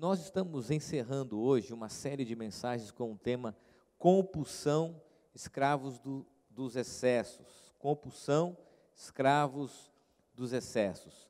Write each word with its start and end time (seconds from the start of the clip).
Nós 0.00 0.18
estamos 0.20 0.70
encerrando 0.70 1.38
hoje 1.38 1.74
uma 1.74 1.90
série 1.90 2.24
de 2.24 2.34
mensagens 2.34 2.90
com 2.90 3.12
o 3.12 3.18
tema 3.18 3.54
Compulsão, 3.98 4.98
escravos 5.34 5.98
do, 5.98 6.26
dos 6.48 6.74
excessos. 6.74 7.74
Compulsão, 7.78 8.56
escravos 8.96 9.92
dos 10.34 10.54
excessos. 10.54 11.28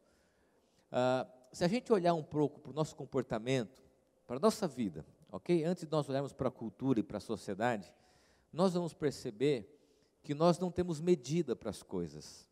Ah, 0.93 1.27
se 1.51 1.65
a 1.65 1.67
gente 1.67 1.93
olhar 1.93 2.15
um 2.15 2.23
pouco 2.23 2.61
para 2.61 2.71
o 2.71 2.73
nosso 2.73 2.95
comportamento, 2.95 3.83
para 4.25 4.37
a 4.37 4.41
nossa 4.41 4.69
vida, 4.69 5.05
ok? 5.33 5.65
Antes 5.65 5.83
de 5.83 5.91
nós 5.91 6.09
olharmos 6.09 6.33
para 6.33 6.47
a 6.47 6.53
cultura 6.53 7.01
e 7.01 7.03
para 7.03 7.17
a 7.17 7.21
sociedade, 7.21 7.93
nós 8.53 8.75
vamos 8.75 8.95
perceber 8.95 9.69
que 10.23 10.33
nós 10.33 10.61
não 10.61 10.71
temos 10.71 11.01
medida 11.01 11.57
para 11.57 11.71
as 11.71 11.83
coisas. 11.83 12.49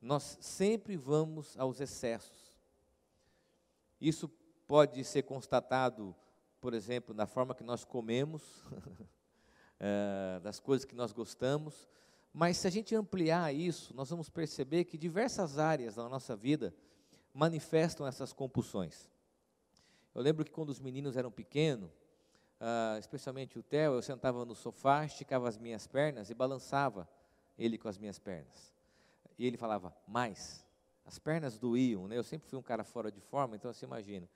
Nós 0.00 0.38
sempre 0.40 0.96
vamos 0.96 1.58
aos 1.58 1.80
excessos. 1.80 2.54
Isso 4.00 4.30
pode 4.70 5.02
ser 5.02 5.24
constatado, 5.24 6.14
por 6.60 6.74
exemplo, 6.74 7.12
na 7.12 7.26
forma 7.26 7.56
que 7.56 7.64
nós 7.64 7.84
comemos, 7.84 8.62
é, 9.80 10.38
das 10.44 10.60
coisas 10.60 10.84
que 10.84 10.94
nós 10.94 11.10
gostamos, 11.10 11.88
mas 12.32 12.56
se 12.56 12.68
a 12.68 12.70
gente 12.70 12.94
ampliar 12.94 13.52
isso, 13.52 13.92
nós 13.96 14.08
vamos 14.08 14.30
perceber 14.30 14.84
que 14.84 14.96
diversas 14.96 15.58
áreas 15.58 15.96
da 15.96 16.08
nossa 16.08 16.36
vida 16.36 16.72
manifestam 17.34 18.06
essas 18.06 18.32
compulsões. 18.32 19.10
Eu 20.14 20.22
lembro 20.22 20.44
que 20.44 20.52
quando 20.52 20.68
os 20.68 20.78
meninos 20.78 21.16
eram 21.16 21.32
pequenos, 21.32 21.90
uh, 22.60 22.96
especialmente 23.00 23.58
o 23.58 23.64
Theo, 23.64 23.94
eu 23.94 24.02
sentava 24.02 24.44
no 24.44 24.54
sofá, 24.54 25.04
esticava 25.04 25.48
as 25.48 25.58
minhas 25.58 25.88
pernas 25.88 26.30
e 26.30 26.34
balançava 26.34 27.08
ele 27.58 27.76
com 27.76 27.88
as 27.88 27.98
minhas 27.98 28.20
pernas. 28.20 28.72
E 29.36 29.44
ele 29.44 29.56
falava, 29.56 29.92
mais. 30.06 30.64
As 31.04 31.18
pernas 31.18 31.58
doíam, 31.58 32.06
né? 32.06 32.16
Eu 32.16 32.22
sempre 32.22 32.48
fui 32.48 32.56
um 32.56 32.62
cara 32.62 32.84
fora 32.84 33.10
de 33.10 33.20
forma, 33.20 33.56
então 33.56 33.72
você 33.72 33.84
imagina, 33.84 34.28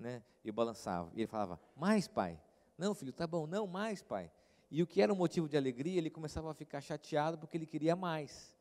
né? 0.00 0.22
Balançava. 0.52 1.12
E 1.14 1.20
ele 1.20 1.28
falava, 1.28 1.60
mais, 1.76 2.08
pai. 2.08 2.40
Não, 2.76 2.94
filho, 2.94 3.12
tá 3.12 3.26
bom. 3.26 3.46
Não, 3.46 3.66
mais, 3.66 4.02
pai. 4.02 4.32
E 4.70 4.82
o 4.82 4.86
que 4.86 5.02
era 5.02 5.12
um 5.12 5.16
motivo 5.16 5.48
de 5.48 5.56
alegria, 5.56 5.98
ele 5.98 6.10
começava 6.10 6.50
a 6.50 6.54
ficar 6.54 6.80
chateado 6.80 7.38
porque 7.38 7.56
ele 7.56 7.66
queria 7.66 7.94
mais. 7.94 8.56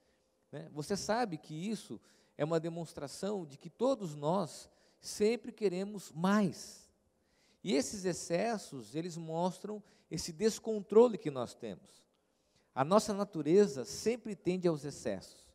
Né? 0.52 0.70
Você 0.74 0.98
sabe 0.98 1.38
que 1.38 1.54
isso 1.54 2.00
é 2.38 2.44
uma 2.44 2.60
demonstração 2.60 3.46
de 3.46 3.58
que 3.58 3.70
todos 3.70 4.16
nós 4.16 4.70
sempre 5.00 5.52
queremos 5.52 6.12
mais. 6.12 6.90
E 7.64 7.74
esses 7.74 8.06
excessos, 8.06 8.96
eles 8.96 9.18
mostram 9.18 9.82
esse 10.10 10.32
descontrole 10.32 11.18
que 11.18 11.32
nós 11.32 11.54
temos. 11.54 12.04
A 12.74 12.84
nossa 12.84 13.14
natureza 13.14 13.84
sempre 13.86 14.36
tende 14.36 14.68
aos 14.68 14.86
excessos. 14.86 15.46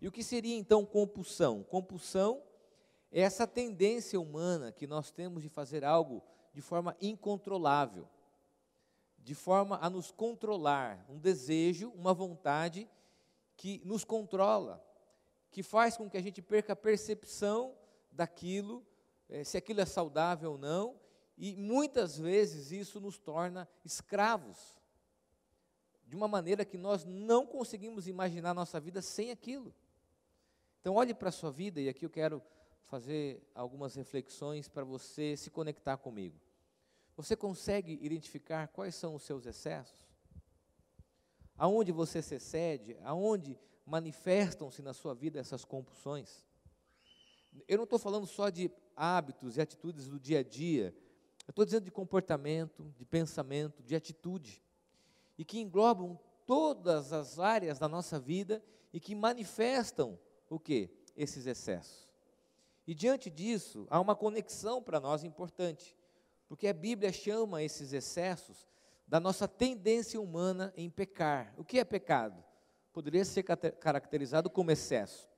E 0.00 0.08
o 0.08 0.12
que 0.12 0.22
seria 0.22 0.56
então 0.56 0.84
compulsão? 0.84 1.62
Compulsão 1.62 2.42
essa 3.20 3.46
tendência 3.46 4.20
humana 4.20 4.72
que 4.72 4.88
nós 4.88 5.12
temos 5.12 5.42
de 5.42 5.48
fazer 5.48 5.84
algo 5.84 6.20
de 6.52 6.60
forma 6.60 6.96
incontrolável, 7.00 8.08
de 9.18 9.34
forma 9.34 9.78
a 9.80 9.88
nos 9.88 10.10
controlar, 10.10 11.06
um 11.08 11.18
desejo, 11.18 11.90
uma 11.90 12.12
vontade 12.12 12.90
que 13.56 13.80
nos 13.84 14.04
controla, 14.04 14.84
que 15.52 15.62
faz 15.62 15.96
com 15.96 16.10
que 16.10 16.16
a 16.16 16.20
gente 16.20 16.42
perca 16.42 16.72
a 16.72 16.76
percepção 16.76 17.76
daquilo, 18.10 18.84
eh, 19.28 19.44
se 19.44 19.56
aquilo 19.56 19.80
é 19.80 19.86
saudável 19.86 20.52
ou 20.52 20.58
não, 20.58 21.00
e 21.38 21.54
muitas 21.54 22.18
vezes 22.18 22.72
isso 22.72 23.00
nos 23.00 23.16
torna 23.16 23.68
escravos, 23.84 24.58
de 26.04 26.16
uma 26.16 26.26
maneira 26.26 26.64
que 26.64 26.76
nós 26.76 27.04
não 27.04 27.46
conseguimos 27.46 28.08
imaginar 28.08 28.54
nossa 28.54 28.80
vida 28.80 29.00
sem 29.00 29.30
aquilo. 29.30 29.72
Então, 30.80 30.96
olhe 30.96 31.14
para 31.14 31.28
a 31.28 31.32
sua 31.32 31.50
vida, 31.50 31.80
e 31.80 31.88
aqui 31.88 32.04
eu 32.04 32.10
quero 32.10 32.42
fazer 32.84 33.42
algumas 33.54 33.94
reflexões 33.94 34.68
para 34.68 34.84
você 34.84 35.36
se 35.36 35.50
conectar 35.50 35.96
comigo. 35.96 36.38
Você 37.16 37.36
consegue 37.36 37.98
identificar 38.02 38.68
quais 38.68 38.94
são 38.94 39.14
os 39.14 39.22
seus 39.22 39.46
excessos? 39.46 40.08
Aonde 41.56 41.92
você 41.92 42.20
se 42.20 42.34
excede? 42.34 42.96
Aonde 43.02 43.58
manifestam-se 43.86 44.82
na 44.82 44.92
sua 44.92 45.14
vida 45.14 45.38
essas 45.38 45.64
compulsões? 45.64 46.44
Eu 47.68 47.76
não 47.76 47.84
estou 47.84 47.98
falando 47.98 48.26
só 48.26 48.50
de 48.50 48.70
hábitos 48.96 49.56
e 49.56 49.60
atitudes 49.60 50.08
do 50.08 50.18
dia 50.18 50.40
a 50.40 50.42
dia, 50.42 50.94
eu 51.46 51.50
estou 51.50 51.64
dizendo 51.64 51.84
de 51.84 51.90
comportamento, 51.90 52.92
de 52.96 53.04
pensamento, 53.04 53.82
de 53.82 53.94
atitude, 53.94 54.62
e 55.36 55.44
que 55.44 55.60
englobam 55.60 56.18
todas 56.46 57.12
as 57.12 57.38
áreas 57.38 57.78
da 57.78 57.88
nossa 57.88 58.18
vida 58.18 58.64
e 58.92 59.00
que 59.00 59.14
manifestam 59.14 60.18
o 60.48 60.58
que? 60.58 60.90
Esses 61.16 61.46
excessos. 61.46 62.08
E 62.86 62.94
diante 62.94 63.30
disso, 63.30 63.86
há 63.90 64.00
uma 64.00 64.14
conexão 64.14 64.82
para 64.82 65.00
nós 65.00 65.24
importante, 65.24 65.96
porque 66.46 66.66
a 66.66 66.72
Bíblia 66.72 67.12
chama 67.12 67.62
esses 67.62 67.92
excessos 67.92 68.68
da 69.06 69.18
nossa 69.18 69.48
tendência 69.48 70.20
humana 70.20 70.72
em 70.76 70.90
pecar. 70.90 71.54
O 71.56 71.64
que 71.64 71.78
é 71.78 71.84
pecado? 71.84 72.42
Poderia 72.92 73.24
ser 73.24 73.42
caracterizado 73.42 74.48
como 74.50 74.70
excesso. 74.70 75.28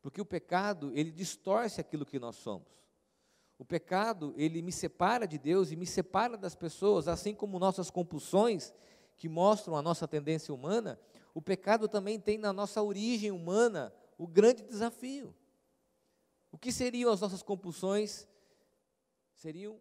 Porque 0.00 0.20
o 0.20 0.26
pecado, 0.26 0.92
ele 0.94 1.10
distorce 1.10 1.80
aquilo 1.80 2.06
que 2.06 2.18
nós 2.18 2.36
somos. 2.36 2.68
O 3.58 3.64
pecado, 3.64 4.34
ele 4.36 4.60
me 4.62 4.72
separa 4.72 5.26
de 5.26 5.38
Deus 5.38 5.70
e 5.70 5.76
me 5.76 5.86
separa 5.86 6.36
das 6.36 6.54
pessoas, 6.54 7.08
assim 7.08 7.34
como 7.34 7.58
nossas 7.58 7.90
compulsões, 7.90 8.72
que 9.16 9.28
mostram 9.28 9.76
a 9.76 9.82
nossa 9.82 10.06
tendência 10.06 10.54
humana, 10.54 11.00
o 11.32 11.40
pecado 11.40 11.88
também 11.88 12.20
tem 12.20 12.38
na 12.38 12.52
nossa 12.52 12.82
origem 12.82 13.30
humana 13.30 13.92
o 14.18 14.26
grande 14.26 14.62
desafio. 14.62 15.34
O 16.50 16.58
que 16.58 16.72
seriam 16.72 17.12
as 17.12 17.20
nossas 17.20 17.42
compulsões? 17.42 18.26
Seriam 19.34 19.78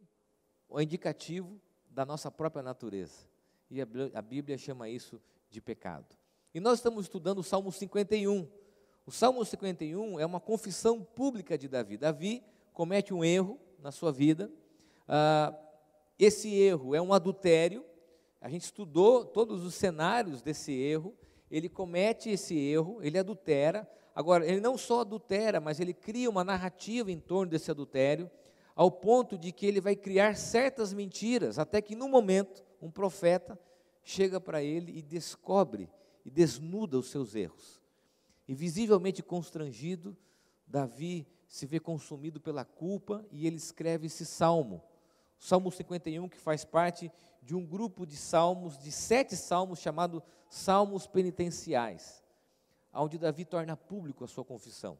o 0.68 0.82
indicativo 0.82 1.60
da 1.90 2.06
nossa 2.06 2.30
própria 2.30 2.64
natureza. 2.64 3.28
E 3.70 3.82
a 3.82 4.22
Bíblia 4.22 4.58
chama 4.58 4.90
isso 4.90 5.22
de 5.50 5.62
pecado. 5.62 6.16
E 6.54 6.60
nós 6.60 6.80
estamos 6.80 7.06
estudando 7.06 7.40
o 7.40 7.44
Salmo 7.44 7.72
51. 7.72 8.50
O 9.06 9.12
Salmo 9.12 9.44
51 9.44 10.20
é 10.20 10.26
uma 10.26 10.40
confissão 10.40 11.04
pública 11.04 11.58
de 11.58 11.68
Davi. 11.68 11.98
Davi 11.98 12.44
comete 12.74 13.14
um 13.14 13.24
erro, 13.24 13.60
na 13.86 13.92
sua 13.92 14.12
vida. 14.12 14.52
Ah, 15.08 15.54
esse 16.18 16.54
erro 16.54 16.96
é 16.96 17.02
um 17.02 17.14
adultério. 17.14 17.86
A 18.42 18.50
gente 18.50 18.64
estudou 18.64 19.24
todos 19.24 19.64
os 19.64 19.76
cenários 19.76 20.42
desse 20.42 20.72
erro. 20.74 21.16
Ele 21.52 21.70
comete 21.70 22.30
esse 22.30 22.58
erro, 22.58 23.00
ele 23.02 23.20
adultera. 23.20 23.88
Agora, 24.16 24.48
ele 24.48 24.62
não 24.62 24.78
só 24.78 25.02
adultera, 25.02 25.60
mas 25.60 25.80
ele 25.82 25.94
cria 25.94 26.30
uma 26.30 26.44
narrativa 26.44 27.12
em 27.12 27.20
torno 27.20 27.52
desse 27.52 27.70
adultério, 27.70 28.32
ao 28.74 28.90
ponto 28.90 29.38
de 29.38 29.52
que 29.52 29.66
ele 29.66 29.82
vai 29.82 29.96
criar 29.96 30.36
certas 30.38 30.94
mentiras, 30.94 31.60
até 31.60 31.82
que 31.82 31.96
no 31.96 32.08
momento 32.08 32.64
um 32.82 32.90
profeta 32.90 33.60
chega 34.04 34.40
para 34.40 34.64
ele 34.64 34.98
e 34.98 35.02
descobre 35.02 35.90
e 36.24 36.32
desnuda 36.32 36.98
os 36.98 37.10
seus 37.10 37.36
erros. 37.36 37.82
E 38.48 38.56
visivelmente 38.56 39.22
constrangido, 39.22 40.16
Davi 40.66 41.28
se 41.48 41.66
vê 41.66 41.80
consumido 41.80 42.40
pela 42.40 42.64
culpa 42.64 43.26
e 43.32 43.46
ele 43.46 43.58
escreve 43.58 44.08
esse 44.08 44.26
salmo. 44.26 44.82
Salmo 45.38 45.72
51, 45.72 46.28
que 46.30 46.38
faz 46.38 46.64
parte 46.64 47.12
de 47.42 47.56
um 47.56 47.66
grupo 47.66 48.06
de 48.06 48.16
salmos, 48.16 48.78
de 48.78 48.92
sete 48.92 49.36
salmos, 49.36 49.80
chamado 49.80 50.24
Salmos 50.50 51.06
Penitenciais, 51.06 52.24
onde 52.96 53.18
Davi 53.18 53.46
torna 53.46 53.76
público 53.76 54.24
a 54.24 54.28
sua 54.28 54.46
confissão, 54.46 54.98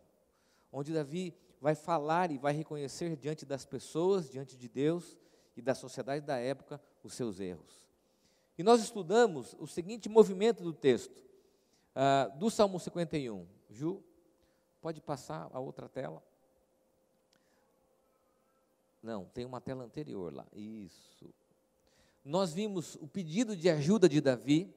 onde 0.72 0.94
Davi 0.94 1.34
vai 1.62 1.76
falar 1.76 2.32
e 2.32 2.38
vai 2.38 2.54
reconhecer 2.54 3.16
diante 3.16 3.46
das 3.46 3.66
pessoas, 3.66 4.30
diante 4.30 4.58
de 4.58 4.68
Deus 4.68 5.18
e 5.56 5.62
da 5.62 5.74
sociedade 5.74 6.26
da 6.26 6.38
época, 6.38 6.82
os 7.04 7.14
seus 7.14 7.40
erros. 7.40 7.88
E 8.58 8.64
nós 8.64 8.82
estudamos 8.82 9.56
o 9.60 9.68
seguinte 9.68 10.08
movimento 10.08 10.64
do 10.64 10.74
texto, 10.74 11.18
uh, 11.96 12.38
do 12.38 12.50
Salmo 12.50 12.80
51. 12.80 13.46
Ju, 13.70 14.04
pode 14.82 15.02
passar 15.02 15.50
a 15.52 15.60
outra 15.60 15.90
tela? 15.90 16.24
Não, 19.02 19.26
tem 19.26 19.46
uma 19.46 19.62
tela 19.62 19.84
anterior 19.84 20.34
lá. 20.34 20.46
Isso. 20.54 21.34
Nós 22.24 22.54
vimos 22.54 22.96
o 22.96 23.08
pedido 23.08 23.56
de 23.56 23.70
ajuda 23.70 24.10
de 24.10 24.20
Davi, 24.20 24.74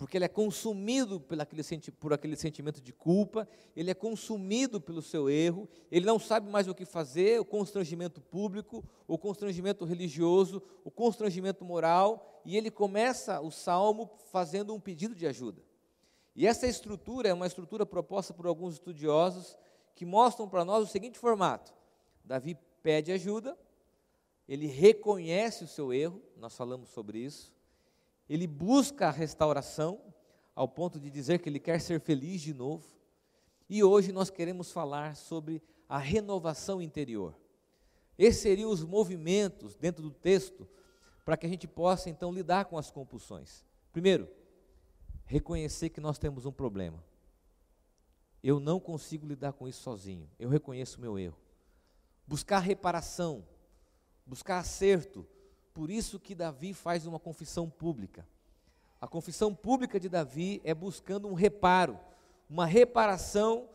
porque 0.00 0.16
ele 0.16 0.24
é 0.24 0.28
consumido 0.28 1.20
por 1.20 1.38
aquele, 1.38 1.62
por 2.00 2.14
aquele 2.14 2.34
sentimento 2.34 2.80
de 2.80 2.90
culpa, 2.90 3.46
ele 3.76 3.90
é 3.90 3.94
consumido 3.94 4.80
pelo 4.80 5.02
seu 5.02 5.28
erro, 5.28 5.68
ele 5.92 6.06
não 6.06 6.18
sabe 6.18 6.50
mais 6.50 6.66
o 6.66 6.74
que 6.74 6.86
fazer, 6.86 7.38
o 7.38 7.44
constrangimento 7.44 8.18
público, 8.18 8.82
o 9.06 9.18
constrangimento 9.18 9.84
religioso, 9.84 10.62
o 10.84 10.90
constrangimento 10.90 11.66
moral, 11.66 12.40
e 12.46 12.56
ele 12.56 12.70
começa 12.70 13.42
o 13.42 13.50
salmo 13.50 14.10
fazendo 14.32 14.72
um 14.72 14.80
pedido 14.80 15.14
de 15.14 15.26
ajuda. 15.26 15.62
E 16.34 16.46
essa 16.46 16.66
estrutura 16.66 17.28
é 17.28 17.34
uma 17.34 17.46
estrutura 17.46 17.84
proposta 17.84 18.32
por 18.32 18.46
alguns 18.46 18.76
estudiosos 18.76 19.54
que 19.94 20.06
mostram 20.06 20.48
para 20.48 20.64
nós 20.64 20.82
o 20.82 20.90
seguinte 20.90 21.18
formato: 21.18 21.74
Davi 22.24 22.56
pede 22.82 23.12
ajuda, 23.12 23.54
ele 24.48 24.66
reconhece 24.66 25.62
o 25.62 25.68
seu 25.68 25.92
erro, 25.92 26.22
nós 26.38 26.56
falamos 26.56 26.88
sobre 26.88 27.18
isso, 27.18 27.52
ele 28.30 28.46
busca 28.46 29.08
a 29.08 29.10
restauração, 29.10 30.00
ao 30.54 30.68
ponto 30.68 31.00
de 31.00 31.10
dizer 31.10 31.40
que 31.40 31.48
ele 31.48 31.58
quer 31.58 31.80
ser 31.80 31.98
feliz 32.00 32.40
de 32.40 32.54
novo, 32.54 32.86
e 33.68 33.82
hoje 33.82 34.12
nós 34.12 34.30
queremos 34.30 34.70
falar 34.70 35.16
sobre 35.16 35.60
a 35.88 35.98
renovação 35.98 36.80
interior. 36.80 37.36
Esses 38.16 38.40
seriam 38.40 38.70
os 38.70 38.84
movimentos 38.84 39.74
dentro 39.74 40.00
do 40.00 40.12
texto 40.12 40.68
para 41.24 41.36
que 41.36 41.44
a 41.44 41.48
gente 41.48 41.66
possa 41.66 42.08
então 42.08 42.32
lidar 42.32 42.66
com 42.66 42.78
as 42.78 42.88
compulsões. 42.88 43.64
Primeiro, 43.92 44.28
reconhecer 45.24 45.90
que 45.90 46.00
nós 46.00 46.16
temos 46.16 46.46
um 46.46 46.52
problema. 46.52 47.02
Eu 48.42 48.60
não 48.60 48.78
consigo 48.78 49.26
lidar 49.26 49.54
com 49.54 49.66
isso 49.66 49.82
sozinho. 49.82 50.30
Eu 50.38 50.48
reconheço 50.48 50.98
o 50.98 51.00
meu 51.00 51.18
erro. 51.18 51.36
Buscar 52.28 52.60
reparação, 52.60 53.44
buscar 54.24 54.58
acerto. 54.58 55.26
Por 55.80 55.90
isso 55.90 56.20
que 56.20 56.34
Davi 56.34 56.74
faz 56.74 57.06
uma 57.06 57.18
confissão 57.18 57.66
pública. 57.70 58.28
A 59.00 59.08
confissão 59.08 59.54
pública 59.54 59.98
de 59.98 60.10
Davi 60.10 60.60
é 60.62 60.74
buscando 60.74 61.26
um 61.26 61.32
reparo, 61.32 61.98
uma 62.50 62.66
reparação 62.66 63.66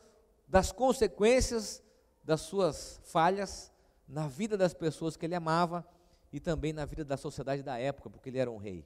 das 0.48 0.72
consequências 0.72 1.82
das 2.24 2.42
suas 2.42 3.02
falhas 3.06 3.74
na 4.08 4.28
vida 4.28 4.56
das 4.56 4.72
pessoas 4.72 5.18
que 5.18 5.26
ele 5.26 5.34
amava 5.34 5.84
e 6.32 6.40
também 6.40 6.72
na 6.72 6.86
vida 6.86 7.04
da 7.04 7.18
sociedade 7.18 7.64
da 7.64 7.80
época, 7.80 8.08
porque 8.08 8.30
ele 8.30 8.38
era 8.38 8.52
um 8.52 8.58
rei. 8.58 8.86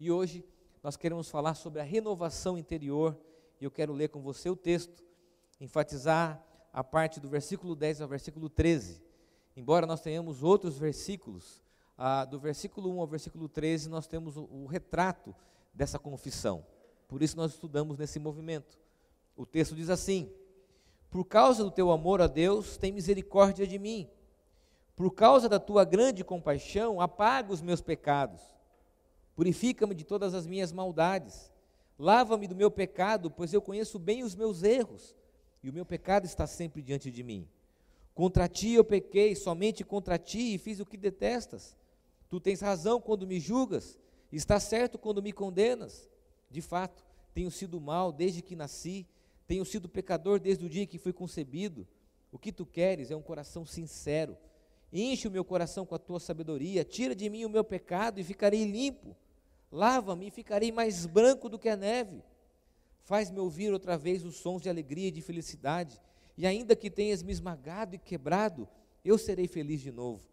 E 0.00 0.10
hoje 0.10 0.42
nós 0.82 0.96
queremos 0.96 1.28
falar 1.28 1.52
sobre 1.52 1.82
a 1.82 1.84
renovação 1.84 2.56
interior, 2.56 3.20
e 3.60 3.66
eu 3.66 3.70
quero 3.70 3.92
ler 3.92 4.08
com 4.08 4.22
você 4.22 4.48
o 4.48 4.56
texto, 4.56 5.04
enfatizar 5.60 6.42
a 6.72 6.82
parte 6.82 7.20
do 7.20 7.28
versículo 7.28 7.76
10 7.76 8.00
ao 8.00 8.08
versículo 8.08 8.48
13. 8.48 9.02
Embora 9.54 9.86
nós 9.86 10.00
tenhamos 10.00 10.42
outros 10.42 10.78
versículos, 10.78 11.65
ah, 11.96 12.24
do 12.24 12.38
versículo 12.38 12.90
1 12.96 13.00
ao 13.00 13.06
versículo 13.06 13.48
13, 13.48 13.88
nós 13.88 14.06
temos 14.06 14.36
o, 14.36 14.44
o 14.44 14.66
retrato 14.66 15.34
dessa 15.72 15.98
confissão. 15.98 16.64
Por 17.08 17.22
isso 17.22 17.36
nós 17.36 17.52
estudamos 17.52 17.98
nesse 17.98 18.18
movimento. 18.18 18.78
O 19.36 19.46
texto 19.46 19.74
diz 19.74 19.90
assim: 19.90 20.30
Por 21.10 21.24
causa 21.24 21.62
do 21.62 21.70
teu 21.70 21.90
amor 21.90 22.20
a 22.20 22.26
Deus, 22.26 22.76
tem 22.76 22.92
misericórdia 22.92 23.66
de 23.66 23.78
mim 23.78 24.08
por 24.96 25.10
causa 25.10 25.46
da 25.46 25.60
tua 25.60 25.84
grande 25.84 26.24
compaixão, 26.24 27.02
apaga 27.02 27.52
os 27.52 27.60
meus 27.60 27.82
pecados. 27.82 28.40
Purifica-me 29.34 29.94
de 29.94 30.04
todas 30.04 30.32
as 30.32 30.46
minhas 30.46 30.72
maldades. 30.72 31.52
Lava-me 31.98 32.48
do 32.48 32.56
meu 32.56 32.70
pecado, 32.70 33.30
pois 33.30 33.52
eu 33.52 33.60
conheço 33.60 33.98
bem 33.98 34.24
os 34.24 34.34
meus 34.34 34.62
erros, 34.62 35.14
e 35.62 35.68
o 35.68 35.72
meu 35.72 35.84
pecado 35.84 36.24
está 36.24 36.46
sempre 36.46 36.80
diante 36.80 37.10
de 37.10 37.22
mim. 37.22 37.46
Contra 38.14 38.48
ti 38.48 38.72
eu 38.72 38.84
pequei, 38.84 39.34
somente 39.34 39.84
contra 39.84 40.18
ti, 40.18 40.54
e 40.54 40.58
fiz 40.58 40.80
o 40.80 40.86
que 40.86 40.96
detestas. 40.96 41.76
Tu 42.28 42.40
tens 42.40 42.60
razão 42.60 43.00
quando 43.00 43.26
me 43.26 43.38
julgas, 43.38 43.98
está 44.32 44.58
certo 44.58 44.98
quando 44.98 45.22
me 45.22 45.32
condenas. 45.32 46.08
De 46.50 46.60
fato, 46.60 47.04
tenho 47.34 47.50
sido 47.50 47.80
mal 47.80 48.12
desde 48.12 48.42
que 48.42 48.56
nasci, 48.56 49.06
tenho 49.46 49.64
sido 49.64 49.88
pecador 49.88 50.40
desde 50.40 50.64
o 50.64 50.68
dia 50.68 50.86
que 50.86 50.98
fui 50.98 51.12
concebido. 51.12 51.86
O 52.32 52.38
que 52.38 52.52
tu 52.52 52.66
queres 52.66 53.10
é 53.10 53.16
um 53.16 53.22
coração 53.22 53.64
sincero 53.64 54.36
Enche 54.92 55.26
o 55.26 55.30
meu 55.30 55.44
coração 55.44 55.84
com 55.84 55.94
a 55.94 55.98
tua 55.98 56.20
sabedoria, 56.20 56.84
tira 56.84 57.14
de 57.14 57.28
mim 57.28 57.44
o 57.44 57.50
meu 57.50 57.64
pecado 57.64 58.20
e 58.20 58.24
ficarei 58.24 58.64
limpo. 58.64 59.16
Lava-me 59.70 60.28
e 60.28 60.30
ficarei 60.30 60.70
mais 60.70 61.06
branco 61.06 61.48
do 61.48 61.58
que 61.58 61.68
a 61.68 61.76
neve. 61.76 62.22
Faz-me 63.02 63.38
ouvir 63.38 63.72
outra 63.72 63.96
vez 63.96 64.24
os 64.24 64.36
sons 64.36 64.62
de 64.62 64.68
alegria 64.68 65.08
e 65.08 65.12
de 65.12 65.20
felicidade, 65.20 66.00
e 66.36 66.46
ainda 66.46 66.76
que 66.76 66.90
tenhas 66.90 67.22
me 67.22 67.32
esmagado 67.32 67.94
e 67.94 67.98
quebrado, 67.98 68.68
eu 69.04 69.16
serei 69.18 69.46
feliz 69.46 69.80
de 69.80 69.92
novo. 69.92 70.26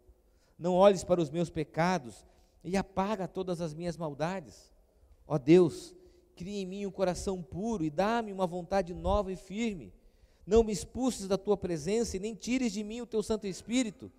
Não 0.58 0.74
olhes 0.74 1.04
para 1.04 1.20
os 1.20 1.30
meus 1.30 1.50
pecados 1.50 2.24
e 2.62 2.76
apaga 2.76 3.28
todas 3.28 3.60
as 3.60 3.74
minhas 3.74 3.96
maldades. 3.96 4.72
Ó 5.26 5.38
Deus, 5.38 5.94
cria 6.36 6.60
em 6.60 6.66
mim 6.66 6.86
um 6.86 6.90
coração 6.90 7.42
puro 7.42 7.84
e 7.84 7.90
dá-me 7.90 8.32
uma 8.32 8.46
vontade 8.46 8.94
nova 8.94 9.32
e 9.32 9.36
firme. 9.36 9.92
Não 10.46 10.62
me 10.62 10.72
expulses 10.72 11.26
da 11.26 11.38
tua 11.38 11.56
presença 11.56 12.16
e 12.16 12.20
nem 12.20 12.34
tires 12.34 12.72
de 12.72 12.82
mim 12.84 13.00
o 13.00 13.06
teu 13.06 13.22
Santo 13.22 13.46
Espírito. 13.46 14.10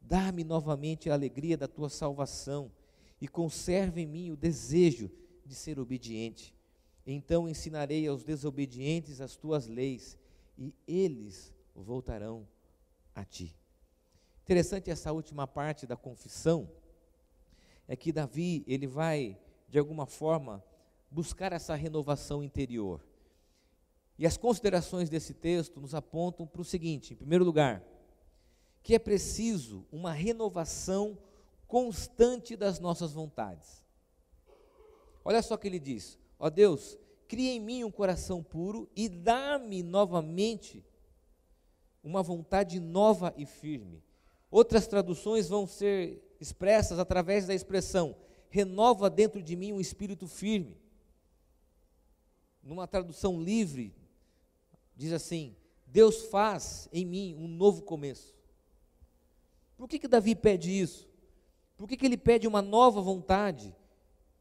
Dá-me 0.00 0.44
novamente 0.44 1.10
a 1.10 1.14
alegria 1.14 1.56
da 1.56 1.66
tua 1.66 1.88
salvação 1.88 2.70
e 3.20 3.26
conserva 3.26 4.00
em 4.00 4.06
mim 4.06 4.30
o 4.30 4.36
desejo 4.36 5.10
de 5.44 5.54
ser 5.54 5.78
obediente. 5.78 6.54
Então 7.06 7.48
ensinarei 7.48 8.06
aos 8.06 8.24
desobedientes 8.24 9.20
as 9.20 9.36
tuas 9.36 9.66
leis 9.66 10.18
e 10.58 10.74
eles 10.86 11.52
voltarão 11.74 12.46
a 13.14 13.24
ti. 13.24 13.54
Interessante 14.46 14.92
essa 14.92 15.12
última 15.12 15.44
parte 15.44 15.88
da 15.88 15.96
confissão 15.96 16.70
é 17.88 17.96
que 17.96 18.12
Davi, 18.12 18.62
ele 18.68 18.86
vai 18.86 19.36
de 19.68 19.76
alguma 19.76 20.06
forma 20.06 20.62
buscar 21.10 21.52
essa 21.52 21.74
renovação 21.74 22.44
interior. 22.44 23.04
E 24.16 24.24
as 24.24 24.36
considerações 24.36 25.10
desse 25.10 25.34
texto 25.34 25.80
nos 25.80 25.96
apontam 25.96 26.46
para 26.46 26.60
o 26.60 26.64
seguinte: 26.64 27.12
em 27.12 27.16
primeiro 27.16 27.44
lugar, 27.44 27.82
que 28.84 28.94
é 28.94 29.00
preciso 29.00 29.84
uma 29.90 30.12
renovação 30.12 31.18
constante 31.66 32.54
das 32.54 32.78
nossas 32.78 33.12
vontades. 33.12 33.84
Olha 35.24 35.42
só 35.42 35.54
o 35.54 35.58
que 35.58 35.66
ele 35.66 35.80
diz: 35.80 36.20
Ó 36.38 36.48
Deus, 36.48 36.96
cria 37.26 37.50
em 37.50 37.58
mim 37.58 37.82
um 37.82 37.90
coração 37.90 38.44
puro 38.44 38.88
e 38.94 39.08
dá-me 39.08 39.82
novamente 39.82 40.84
uma 42.00 42.22
vontade 42.22 42.78
nova 42.78 43.34
e 43.36 43.44
firme. 43.44 44.05
Outras 44.56 44.86
traduções 44.86 45.50
vão 45.50 45.66
ser 45.66 46.34
expressas 46.40 46.98
através 46.98 47.46
da 47.46 47.54
expressão 47.54 48.16
renova 48.48 49.10
dentro 49.10 49.42
de 49.42 49.54
mim 49.54 49.74
um 49.74 49.82
espírito 49.82 50.26
firme. 50.26 50.78
Numa 52.62 52.88
tradução 52.88 53.38
livre, 53.38 53.94
diz 54.96 55.12
assim: 55.12 55.54
Deus 55.86 56.22
faz 56.30 56.88
em 56.90 57.04
mim 57.04 57.36
um 57.38 57.46
novo 57.46 57.82
começo. 57.82 58.34
Por 59.76 59.86
que, 59.86 59.98
que 59.98 60.08
Davi 60.08 60.34
pede 60.34 60.70
isso? 60.70 61.06
Por 61.76 61.86
que, 61.86 61.94
que 61.94 62.06
ele 62.06 62.16
pede 62.16 62.48
uma 62.48 62.62
nova 62.62 63.02
vontade? 63.02 63.76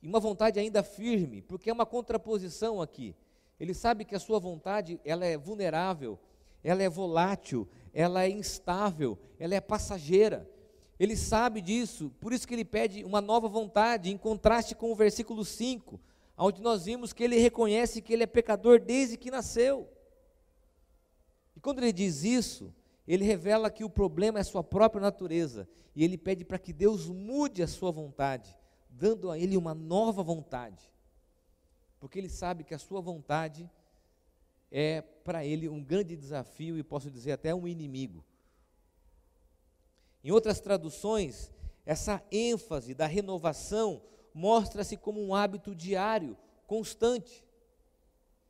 E 0.02 0.08
uma 0.08 0.22
vontade 0.22 0.58
ainda 0.58 0.82
firme? 0.82 1.42
Porque 1.42 1.70
é 1.70 1.74
uma 1.74 1.86
contraposição 1.86 2.82
aqui. 2.82 3.14
Ele 3.60 3.74
sabe 3.74 4.06
que 4.06 4.16
a 4.16 4.20
sua 4.20 4.40
vontade 4.40 4.98
ela 5.04 5.26
é 5.26 5.38
vulnerável, 5.38 6.18
ela 6.66 6.82
é 6.82 6.90
volátil, 6.90 7.68
ela 7.94 8.24
é 8.24 8.30
instável, 8.30 9.20
ela 9.38 9.54
é 9.54 9.62
passageira. 9.62 10.50
Ele 11.00 11.16
sabe 11.16 11.62
disso, 11.62 12.12
por 12.20 12.34
isso 12.34 12.48
que 12.48 12.56
ele 12.56 12.66
pede 12.66 13.04
uma 13.04 13.22
nova 13.22 13.48
vontade, 13.48 14.10
em 14.10 14.18
contraste 14.18 14.74
com 14.74 14.92
o 14.92 14.96
versículo 14.96 15.46
5, 15.46 16.02
onde 16.36 16.64
nós 16.64 16.86
vimos 16.86 17.14
que 17.14 17.24
ele 17.24 17.38
reconhece 17.38 18.02
que 18.02 18.12
ele 18.12 18.24
é 18.24 18.28
pecador 18.28 18.80
desde 18.80 19.16
que 19.16 19.30
nasceu. 19.30 19.88
E 21.56 21.60
quando 21.60 21.80
ele 21.80 21.94
diz 21.94 22.24
isso, 22.24 22.74
ele 23.08 23.24
revela 23.24 23.70
que 23.70 23.84
o 23.84 23.90
problema 23.90 24.40
é 24.40 24.44
sua 24.44 24.64
própria 24.64 25.02
natureza 25.02 25.70
e 25.96 26.04
ele 26.04 26.18
pede 26.18 26.44
para 26.44 26.58
que 26.58 26.74
Deus 26.74 27.08
mude 27.08 27.62
a 27.62 27.68
sua 27.68 27.92
vontade, 27.92 28.58
dando 28.90 29.30
a 29.30 29.38
ele 29.38 29.56
uma 29.56 29.76
nova 29.76 30.24
vontade, 30.24 30.92
porque 32.00 32.18
ele 32.18 32.30
sabe 32.30 32.64
que 32.64 32.74
a 32.74 32.80
sua 32.80 33.02
vontade 33.02 33.70
é 34.78 35.02
para 35.02 35.46
ele 35.46 35.70
um 35.70 35.82
grande 35.82 36.18
desafio 36.18 36.78
e 36.78 36.84
posso 36.84 37.10
dizer 37.10 37.32
até 37.32 37.56
um 37.56 37.66
inimigo. 37.66 38.26
Em 40.22 40.32
outras 40.32 40.60
traduções, 40.60 41.50
essa 41.86 42.22
ênfase 42.30 42.94
da 42.94 43.08
renovação 43.08 44.04
mostra-se 44.34 44.98
como 44.98 45.26
um 45.26 45.34
hábito 45.34 45.74
diário, 45.74 46.38
constante. 46.68 47.46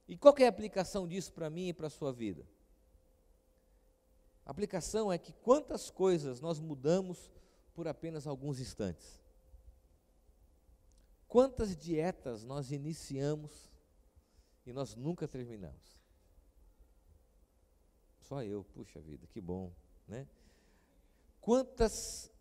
E 0.08 0.18
qual 0.18 0.34
é 0.40 0.48
a 0.48 0.50
aplicação 0.50 1.08
disso 1.08 1.32
para 1.32 1.48
mim 1.48 1.68
e 1.68 1.74
para 1.74 1.86
a 1.86 1.92
sua 1.92 2.12
vida? 2.12 2.44
A 4.44 4.50
aplicação 4.50 5.14
é 5.14 5.20
que 5.20 5.32
quantas 5.32 5.92
coisas 5.92 6.42
nós 6.42 6.60
mudamos 6.60 7.30
por 7.76 7.88
apenas 7.88 8.26
alguns 8.26 8.60
instantes. 8.60 9.22
Quantas 11.28 11.78
dietas 11.78 12.44
nós 12.44 12.72
iniciamos 12.72 13.72
e 14.66 14.74
nós 14.74 14.96
nunca 14.96 15.28
terminamos. 15.28 15.95
Só 18.28 18.44
eu, 18.44 18.64
puxa 18.64 19.00
vida, 19.00 19.26
que 19.28 19.42
bom, 19.42 19.72
né? 20.08 20.28
Quantas 21.40 22.32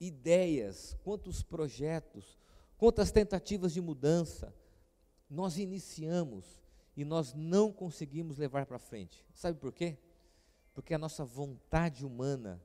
ideias, 0.00 0.96
quantos 1.04 1.42
projetos, 1.42 2.38
quantas 2.78 3.10
tentativas 3.10 3.72
de 3.72 3.80
mudança 3.80 4.54
nós 5.28 5.58
iniciamos 5.58 6.60
e 6.96 7.04
nós 7.04 7.34
não 7.34 7.72
conseguimos 7.72 8.36
levar 8.38 8.66
para 8.66 8.78
frente. 8.78 9.24
Sabe 9.34 9.58
por 9.58 9.72
quê? 9.72 9.98
porque 10.80 10.94
a 10.94 10.98
nossa 10.98 11.24
vontade 11.24 12.06
humana, 12.06 12.58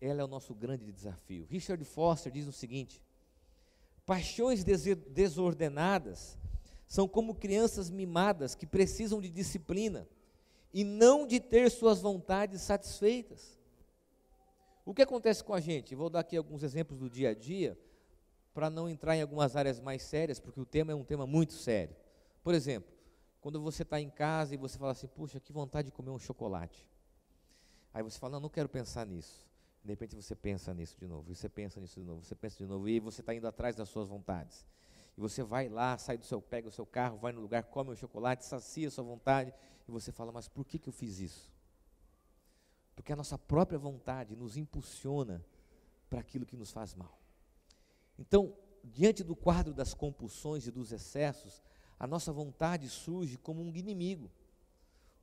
ela 0.00 0.20
é 0.20 0.24
o 0.24 0.28
nosso 0.28 0.54
grande 0.54 0.92
desafio. 0.92 1.46
Richard 1.48 1.82
Foster 1.84 2.30
diz 2.32 2.46
o 2.46 2.52
seguinte: 2.52 3.02
paixões 4.04 4.64
desordenadas 4.64 6.38
são 6.86 7.08
como 7.08 7.34
crianças 7.34 7.90
mimadas 7.90 8.54
que 8.54 8.66
precisam 8.66 9.20
de 9.20 9.30
disciplina 9.30 10.06
e 10.72 10.84
não 10.84 11.26
de 11.26 11.40
ter 11.40 11.70
suas 11.70 12.00
vontades 12.00 12.60
satisfeitas. 12.62 13.58
O 14.84 14.94
que 14.94 15.02
acontece 15.02 15.42
com 15.42 15.54
a 15.54 15.60
gente? 15.60 15.94
Vou 15.94 16.08
dar 16.08 16.20
aqui 16.20 16.36
alguns 16.36 16.62
exemplos 16.62 16.98
do 16.98 17.10
dia 17.10 17.30
a 17.30 17.34
dia, 17.34 17.78
para 18.54 18.70
não 18.70 18.88
entrar 18.88 19.14
em 19.14 19.20
algumas 19.20 19.54
áreas 19.54 19.80
mais 19.80 20.02
sérias, 20.02 20.40
porque 20.40 20.58
o 20.58 20.64
tema 20.64 20.90
é 20.90 20.94
um 20.94 21.04
tema 21.04 21.26
muito 21.26 21.52
sério. 21.52 21.94
Por 22.42 22.54
exemplo, 22.54 22.90
quando 23.38 23.60
você 23.60 23.82
está 23.82 24.00
em 24.00 24.08
casa 24.08 24.54
e 24.54 24.56
você 24.56 24.78
fala 24.78 24.92
assim, 24.92 25.06
puxa, 25.06 25.38
que 25.38 25.52
vontade 25.52 25.86
de 25.86 25.92
comer 25.92 26.10
um 26.10 26.18
chocolate. 26.18 26.88
Aí 27.92 28.02
você 28.02 28.18
fala, 28.18 28.32
não, 28.32 28.40
não 28.40 28.48
quero 28.48 28.68
pensar 28.68 29.04
nisso. 29.06 29.46
De 29.84 29.92
repente 29.92 30.16
você 30.16 30.34
pensa 30.34 30.72
nisso 30.72 30.96
de 30.98 31.06
novo, 31.06 31.34
você 31.34 31.48
pensa 31.48 31.80
nisso 31.80 32.00
de 32.00 32.06
novo, 32.06 32.24
você 32.24 32.34
pensa 32.34 32.56
de 32.56 32.66
novo, 32.66 32.88
e 32.88 32.98
você 32.98 33.20
está 33.20 33.34
indo 33.34 33.46
atrás 33.46 33.76
das 33.76 33.88
suas 33.88 34.08
vontades. 34.08 34.66
E 35.16 35.20
você 35.20 35.42
vai 35.42 35.68
lá, 35.68 35.96
sai 35.98 36.16
do 36.16 36.24
seu, 36.24 36.40
pega 36.40 36.66
o 36.66 36.72
seu 36.72 36.86
carro, 36.86 37.18
vai 37.18 37.32
no 37.32 37.40
lugar, 37.40 37.62
come 37.64 37.90
o 37.90 37.94
chocolate, 37.94 38.44
sacia 38.44 38.88
a 38.88 38.90
sua 38.90 39.04
vontade, 39.04 39.52
e 39.88 39.90
você 39.90 40.10
fala, 40.10 40.32
mas 40.32 40.48
por 40.48 40.64
que, 40.64 40.78
que 40.78 40.88
eu 40.88 40.92
fiz 40.92 41.18
isso? 41.18 41.52
Porque 42.94 43.12
a 43.12 43.16
nossa 43.16 43.38
própria 43.38 43.78
vontade 43.78 44.34
nos 44.34 44.56
impulsiona 44.56 45.44
para 46.08 46.20
aquilo 46.20 46.46
que 46.46 46.56
nos 46.56 46.70
faz 46.70 46.94
mal. 46.94 47.20
Então, 48.18 48.56
diante 48.82 49.22
do 49.22 49.36
quadro 49.36 49.74
das 49.74 49.92
compulsões 49.94 50.66
e 50.66 50.70
dos 50.70 50.92
excessos, 50.92 51.62
a 51.98 52.06
nossa 52.06 52.32
vontade 52.32 52.88
surge 52.88 53.36
como 53.36 53.62
um 53.62 53.74
inimigo, 53.74 54.30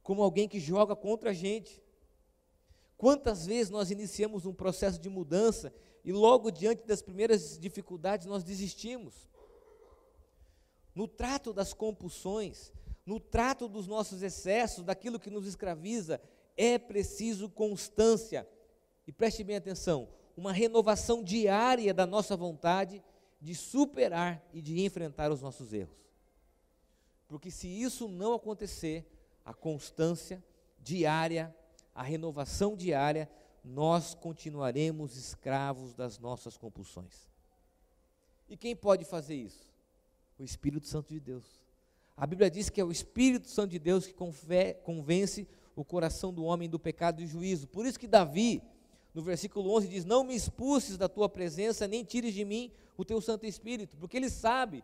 como 0.01 0.21
alguém 0.21 0.47
que 0.47 0.59
joga 0.59 0.95
contra 0.95 1.31
a 1.31 1.33
gente. 1.33 1.81
Quantas 2.97 3.45
vezes 3.45 3.69
nós 3.69 3.91
iniciamos 3.91 4.45
um 4.45 4.53
processo 4.53 4.99
de 4.99 5.09
mudança 5.09 5.73
e 6.03 6.11
logo 6.11 6.51
diante 6.51 6.85
das 6.85 7.01
primeiras 7.01 7.57
dificuldades 7.57 8.27
nós 8.27 8.43
desistimos? 8.43 9.29
No 10.93 11.07
trato 11.07 11.51
das 11.51 11.73
compulsões, 11.73 12.71
no 13.05 13.19
trato 13.19 13.67
dos 13.67 13.87
nossos 13.87 14.21
excessos, 14.21 14.83
daquilo 14.83 15.19
que 15.19 15.29
nos 15.29 15.45
escraviza, 15.45 16.21
é 16.55 16.77
preciso 16.77 17.49
constância. 17.49 18.47
E 19.05 19.11
preste 19.11 19.43
bem 19.43 19.57
atenção, 19.57 20.07
uma 20.35 20.51
renovação 20.51 21.23
diária 21.23 21.93
da 21.93 22.05
nossa 22.05 22.35
vontade 22.35 23.03
de 23.41 23.53
superar 23.53 24.41
e 24.53 24.61
de 24.61 24.83
enfrentar 24.85 25.31
os 25.31 25.41
nossos 25.41 25.73
erros. 25.73 25.97
Porque 27.27 27.51
se 27.51 27.67
isso 27.67 28.07
não 28.07 28.33
acontecer, 28.33 29.05
a 29.43 29.53
constância 29.53 30.43
diária, 30.79 31.53
a 31.93 32.01
renovação 32.01 32.75
diária, 32.75 33.29
nós 33.63 34.13
continuaremos 34.13 35.17
escravos 35.17 35.93
das 35.93 36.19
nossas 36.19 36.57
compulsões. 36.57 37.29
E 38.49 38.55
quem 38.55 38.75
pode 38.75 39.05
fazer 39.05 39.35
isso? 39.35 39.67
O 40.37 40.43
Espírito 40.43 40.87
Santo 40.87 41.13
de 41.13 41.19
Deus. 41.19 41.62
A 42.15 42.27
Bíblia 42.27 42.49
diz 42.49 42.69
que 42.69 42.79
é 42.79 42.83
o 42.83 42.91
Espírito 42.91 43.47
Santo 43.47 43.71
de 43.71 43.79
Deus 43.79 44.05
que 44.05 44.13
convence 44.83 45.47
o 45.75 45.83
coração 45.83 46.31
do 46.31 46.43
homem 46.43 46.69
do 46.69 46.79
pecado 46.79 47.21
e 47.21 47.27
juízo. 47.27 47.67
Por 47.67 47.85
isso 47.85 47.99
que 47.99 48.07
Davi, 48.07 48.61
no 49.13 49.21
versículo 49.23 49.71
11, 49.75 49.87
diz: 49.87 50.05
Não 50.05 50.23
me 50.23 50.35
expulses 50.35 50.97
da 50.97 51.09
tua 51.09 51.27
presença, 51.27 51.87
nem 51.87 52.03
tires 52.03 52.33
de 52.33 52.45
mim 52.45 52.71
o 52.95 53.03
teu 53.03 53.19
Santo 53.19 53.45
Espírito, 53.45 53.97
porque 53.97 54.17
ele 54.17 54.29
sabe 54.29 54.83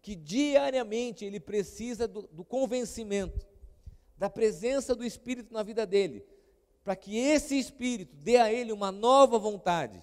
que 0.00 0.14
diariamente 0.14 1.24
ele 1.24 1.38
precisa 1.38 2.08
do, 2.08 2.22
do 2.32 2.42
convencimento, 2.42 3.46
da 4.16 4.30
presença 4.30 4.94
do 4.94 5.04
Espírito 5.04 5.52
na 5.52 5.62
vida 5.62 5.86
dele, 5.86 6.24
para 6.82 6.96
que 6.96 7.18
esse 7.18 7.58
Espírito 7.58 8.16
dê 8.16 8.38
a 8.38 8.50
ele 8.50 8.72
uma 8.72 8.90
nova 8.90 9.38
vontade, 9.38 10.02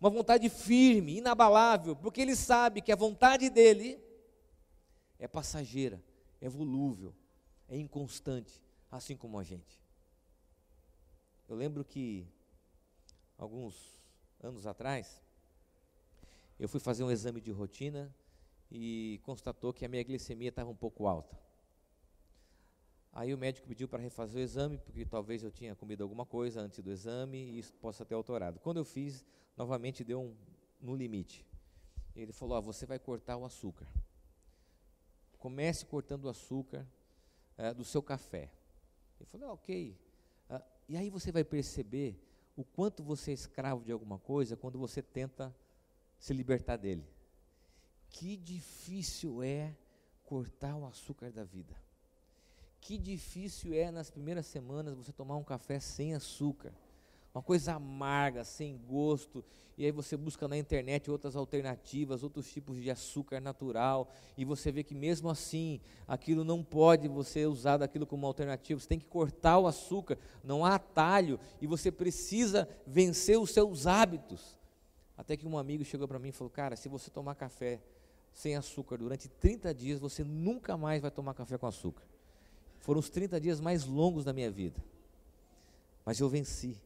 uma 0.00 0.10
vontade 0.10 0.48
firme, 0.48 1.18
inabalável, 1.18 1.96
porque 1.96 2.20
ele 2.20 2.36
sabe 2.36 2.80
que 2.80 2.92
a 2.92 2.96
vontade 2.96 3.50
dele 3.50 3.98
é 5.24 5.28
passageira, 5.28 6.04
é 6.38 6.50
volúvel, 6.50 7.14
é 7.66 7.78
inconstante, 7.78 8.62
assim 8.90 9.16
como 9.16 9.38
a 9.38 9.42
gente. 9.42 9.82
Eu 11.48 11.56
lembro 11.56 11.82
que 11.82 12.26
alguns 13.38 13.98
anos 14.42 14.66
atrás, 14.66 15.22
eu 16.60 16.68
fui 16.68 16.78
fazer 16.78 17.04
um 17.04 17.10
exame 17.10 17.40
de 17.40 17.50
rotina 17.50 18.14
e 18.70 19.18
constatou 19.22 19.72
que 19.72 19.86
a 19.86 19.88
minha 19.88 20.04
glicemia 20.04 20.50
estava 20.50 20.68
um 20.68 20.76
pouco 20.76 21.06
alta. 21.06 21.34
Aí 23.10 23.32
o 23.32 23.38
médico 23.38 23.66
pediu 23.66 23.88
para 23.88 24.02
refazer 24.02 24.42
o 24.42 24.44
exame, 24.44 24.76
porque 24.76 25.06
talvez 25.06 25.42
eu 25.42 25.50
tinha 25.50 25.74
comido 25.74 26.02
alguma 26.02 26.26
coisa 26.26 26.60
antes 26.60 26.80
do 26.80 26.90
exame 26.90 27.38
e 27.38 27.58
isso 27.60 27.72
possa 27.74 28.04
ter 28.04 28.14
alterado. 28.14 28.60
Quando 28.60 28.76
eu 28.76 28.84
fiz, 28.84 29.24
novamente 29.56 30.04
deu 30.04 30.20
um, 30.20 30.36
no 30.82 30.94
limite. 30.94 31.46
Ele 32.14 32.32
falou: 32.32 32.58
ah, 32.58 32.60
você 32.60 32.84
vai 32.84 32.98
cortar 32.98 33.38
o 33.38 33.44
açúcar. 33.46 33.86
Comece 35.44 35.84
cortando 35.84 36.24
o 36.24 36.30
açúcar 36.30 36.86
é, 37.58 37.74
do 37.74 37.84
seu 37.84 38.02
café. 38.02 38.50
Eu 39.20 39.26
falei: 39.26 39.46
ah, 39.46 39.52
ok. 39.52 39.94
Ah, 40.48 40.62
e 40.88 40.96
aí 40.96 41.10
você 41.10 41.30
vai 41.30 41.44
perceber 41.44 42.18
o 42.56 42.64
quanto 42.64 43.02
você 43.02 43.32
é 43.32 43.34
escravo 43.34 43.84
de 43.84 43.92
alguma 43.92 44.18
coisa 44.18 44.56
quando 44.56 44.78
você 44.78 45.02
tenta 45.02 45.54
se 46.18 46.32
libertar 46.32 46.78
dele. 46.78 47.06
Que 48.08 48.38
difícil 48.38 49.42
é 49.42 49.76
cortar 50.24 50.76
o 50.76 50.86
açúcar 50.86 51.30
da 51.30 51.44
vida. 51.44 51.76
Que 52.80 52.96
difícil 52.96 53.74
é 53.74 53.90
nas 53.90 54.10
primeiras 54.10 54.46
semanas 54.46 54.94
você 54.94 55.12
tomar 55.12 55.36
um 55.36 55.44
café 55.44 55.78
sem 55.78 56.14
açúcar. 56.14 56.72
Uma 57.34 57.42
coisa 57.42 57.74
amarga, 57.74 58.44
sem 58.44 58.78
gosto, 58.86 59.44
e 59.76 59.84
aí 59.84 59.90
você 59.90 60.16
busca 60.16 60.46
na 60.46 60.56
internet 60.56 61.10
outras 61.10 61.34
alternativas, 61.34 62.22
outros 62.22 62.48
tipos 62.48 62.80
de 62.80 62.88
açúcar 62.92 63.40
natural, 63.40 64.08
e 64.36 64.44
você 64.44 64.70
vê 64.70 64.84
que 64.84 64.94
mesmo 64.94 65.28
assim, 65.28 65.80
aquilo 66.06 66.44
não 66.44 66.62
pode 66.62 67.08
você 67.08 67.44
usar 67.44 67.78
daquilo 67.78 68.06
como 68.06 68.24
alternativa, 68.24 68.78
você 68.78 68.86
tem 68.86 69.00
que 69.00 69.08
cortar 69.08 69.58
o 69.58 69.66
açúcar, 69.66 70.16
não 70.44 70.64
há 70.64 70.76
atalho, 70.76 71.40
e 71.60 71.66
você 71.66 71.90
precisa 71.90 72.68
vencer 72.86 73.36
os 73.36 73.50
seus 73.50 73.84
hábitos. 73.84 74.56
Até 75.16 75.36
que 75.36 75.46
um 75.46 75.58
amigo 75.58 75.84
chegou 75.84 76.06
para 76.06 76.20
mim 76.20 76.28
e 76.28 76.32
falou: 76.32 76.50
Cara, 76.50 76.76
se 76.76 76.88
você 76.88 77.10
tomar 77.10 77.34
café 77.34 77.80
sem 78.32 78.54
açúcar 78.54 78.98
durante 78.98 79.28
30 79.28 79.74
dias, 79.74 79.98
você 79.98 80.22
nunca 80.22 80.76
mais 80.76 81.02
vai 81.02 81.10
tomar 81.10 81.34
café 81.34 81.58
com 81.58 81.66
açúcar. 81.66 82.04
Foram 82.78 83.00
os 83.00 83.08
30 83.08 83.40
dias 83.40 83.60
mais 83.60 83.84
longos 83.84 84.24
da 84.24 84.32
minha 84.32 84.50
vida. 84.50 84.82
Mas 86.04 86.20
eu 86.20 86.28
venci. 86.28 86.83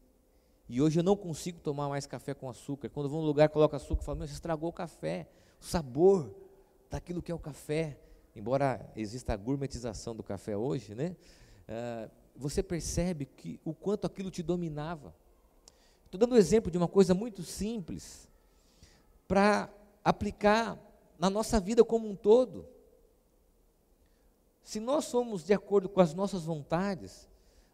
E 0.69 0.79
hoje 0.79 0.99
eu 0.99 1.03
não 1.03 1.15
consigo 1.15 1.59
tomar 1.59 1.89
mais 1.89 2.05
café 2.05 2.35
com 2.35 2.47
açúcar. 2.47 2.89
Quando 2.89 3.07
eu 3.07 3.09
vou 3.09 3.21
num 3.21 3.25
lugar, 3.25 3.49
coloco 3.49 3.75
açúcar, 3.75 4.01
eu 4.01 4.05
falo, 4.05 4.19
meu, 4.19 4.27
você 4.27 4.33
estragou 4.33 4.69
o 4.69 4.73
café. 4.73 5.27
O 5.59 5.65
sabor 5.65 6.31
daquilo 6.91 7.23
que 7.23 7.31
é 7.31 7.35
o 7.35 7.39
café. 7.39 7.97
Embora 8.35 8.87
exista 8.95 9.33
a 9.33 9.35
gourmetização 9.37 10.15
do 10.15 10.21
café 10.21 10.55
hoje, 10.55 10.93
né? 10.93 11.15
Uh, 11.67 12.11
você 12.35 12.61
percebe 12.61 13.25
que 13.25 13.59
o 13.65 13.73
quanto 13.73 14.05
aquilo 14.05 14.29
te 14.29 14.43
dominava. 14.43 15.13
Estou 16.05 16.19
dando 16.19 16.33
um 16.33 16.37
exemplo 16.37 16.71
de 16.71 16.77
uma 16.77 16.87
coisa 16.87 17.13
muito 17.13 17.43
simples 17.43 18.29
para 19.27 19.69
aplicar 20.03 20.77
na 21.17 21.29
nossa 21.29 21.59
vida 21.59 21.83
como 21.83 22.09
um 22.09 22.15
todo. 22.15 22.67
Se 24.63 24.79
nós 24.79 25.05
somos 25.05 25.43
de 25.43 25.53
acordo 25.53 25.87
com 25.87 26.01
as 26.01 26.13
nossas 26.13 26.43
vontades, 26.43 27.28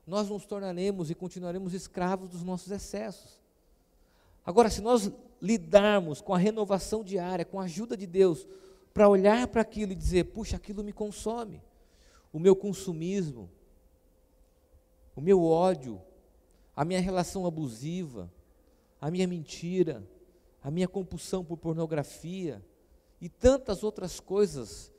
nós 0.06 0.30
nos 0.30 0.46
tornaremos 0.46 1.10
e 1.10 1.16
continuaremos 1.16 1.74
escravos 1.74 2.30
dos 2.30 2.44
nossos 2.44 2.72
excessos. 2.72 3.42
Agora, 4.46 4.70
se 4.70 4.82
nós 4.82 5.12
lidarmos 5.42 6.22
com 6.22 6.34
a 6.34 6.38
renovação 6.38 7.04
diária, 7.04 7.44
com 7.44 7.60
a 7.60 7.64
ajuda 7.64 7.98
de 7.98 8.06
Deus, 8.06 8.48
para 8.94 9.10
olhar 9.10 9.48
para 9.48 9.62
aquilo 9.62 9.92
e 9.92 9.96
dizer: 9.96 10.26
puxa, 10.26 10.56
aquilo 10.56 10.84
me 10.84 10.94
consome, 10.94 11.62
o 12.32 12.40
meu 12.40 12.56
consumismo, 12.56 13.50
o 15.16 15.22
meu 15.22 15.44
ódio, 15.44 16.02
a 16.76 16.86
minha 16.86 17.00
relação 17.00 17.46
abusiva, 17.46 18.32
a 19.02 19.10
minha 19.10 19.28
mentira, 19.28 20.04
a 20.62 20.70
minha 20.70 20.88
compulsão 20.88 21.44
por 21.44 21.58
pornografia 21.58 22.64
e 23.22 23.30
tantas 23.30 23.84
outras 23.84 24.20
coisas 24.20 24.92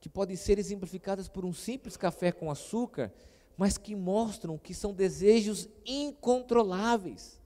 que 0.00 0.08
podem 0.08 0.36
ser 0.36 0.58
exemplificadas 0.58 1.28
por 1.28 1.44
um 1.44 1.52
simples 1.52 1.96
café 1.96 2.32
com 2.32 2.50
açúcar, 2.50 3.12
mas 3.58 3.76
que 3.76 3.96
mostram 3.96 4.56
que 4.56 4.72
são 4.72 4.94
desejos 4.94 5.68
incontroláveis. 5.84 7.40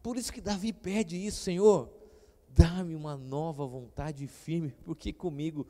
Por 0.00 0.16
isso 0.16 0.32
que 0.32 0.40
Davi 0.40 0.72
pede 0.72 1.16
isso, 1.16 1.42
Senhor, 1.42 1.90
dá-me 2.48 2.94
uma 2.94 3.16
nova 3.16 3.66
vontade 3.66 4.24
firme, 4.28 4.72
porque 4.84 5.12
comigo, 5.12 5.66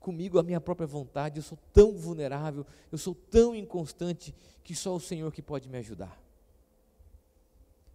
comigo 0.00 0.38
a 0.38 0.42
minha 0.42 0.58
própria 0.58 0.86
vontade, 0.86 1.38
eu 1.38 1.42
sou 1.42 1.58
tão 1.70 1.92
vulnerável, 1.92 2.66
eu 2.90 2.96
sou 2.96 3.14
tão 3.14 3.54
inconstante 3.54 4.34
que 4.64 4.74
só 4.74 4.96
o 4.96 5.00
Senhor 5.00 5.30
que 5.30 5.42
pode 5.42 5.68
me 5.68 5.76
ajudar. 5.76 6.18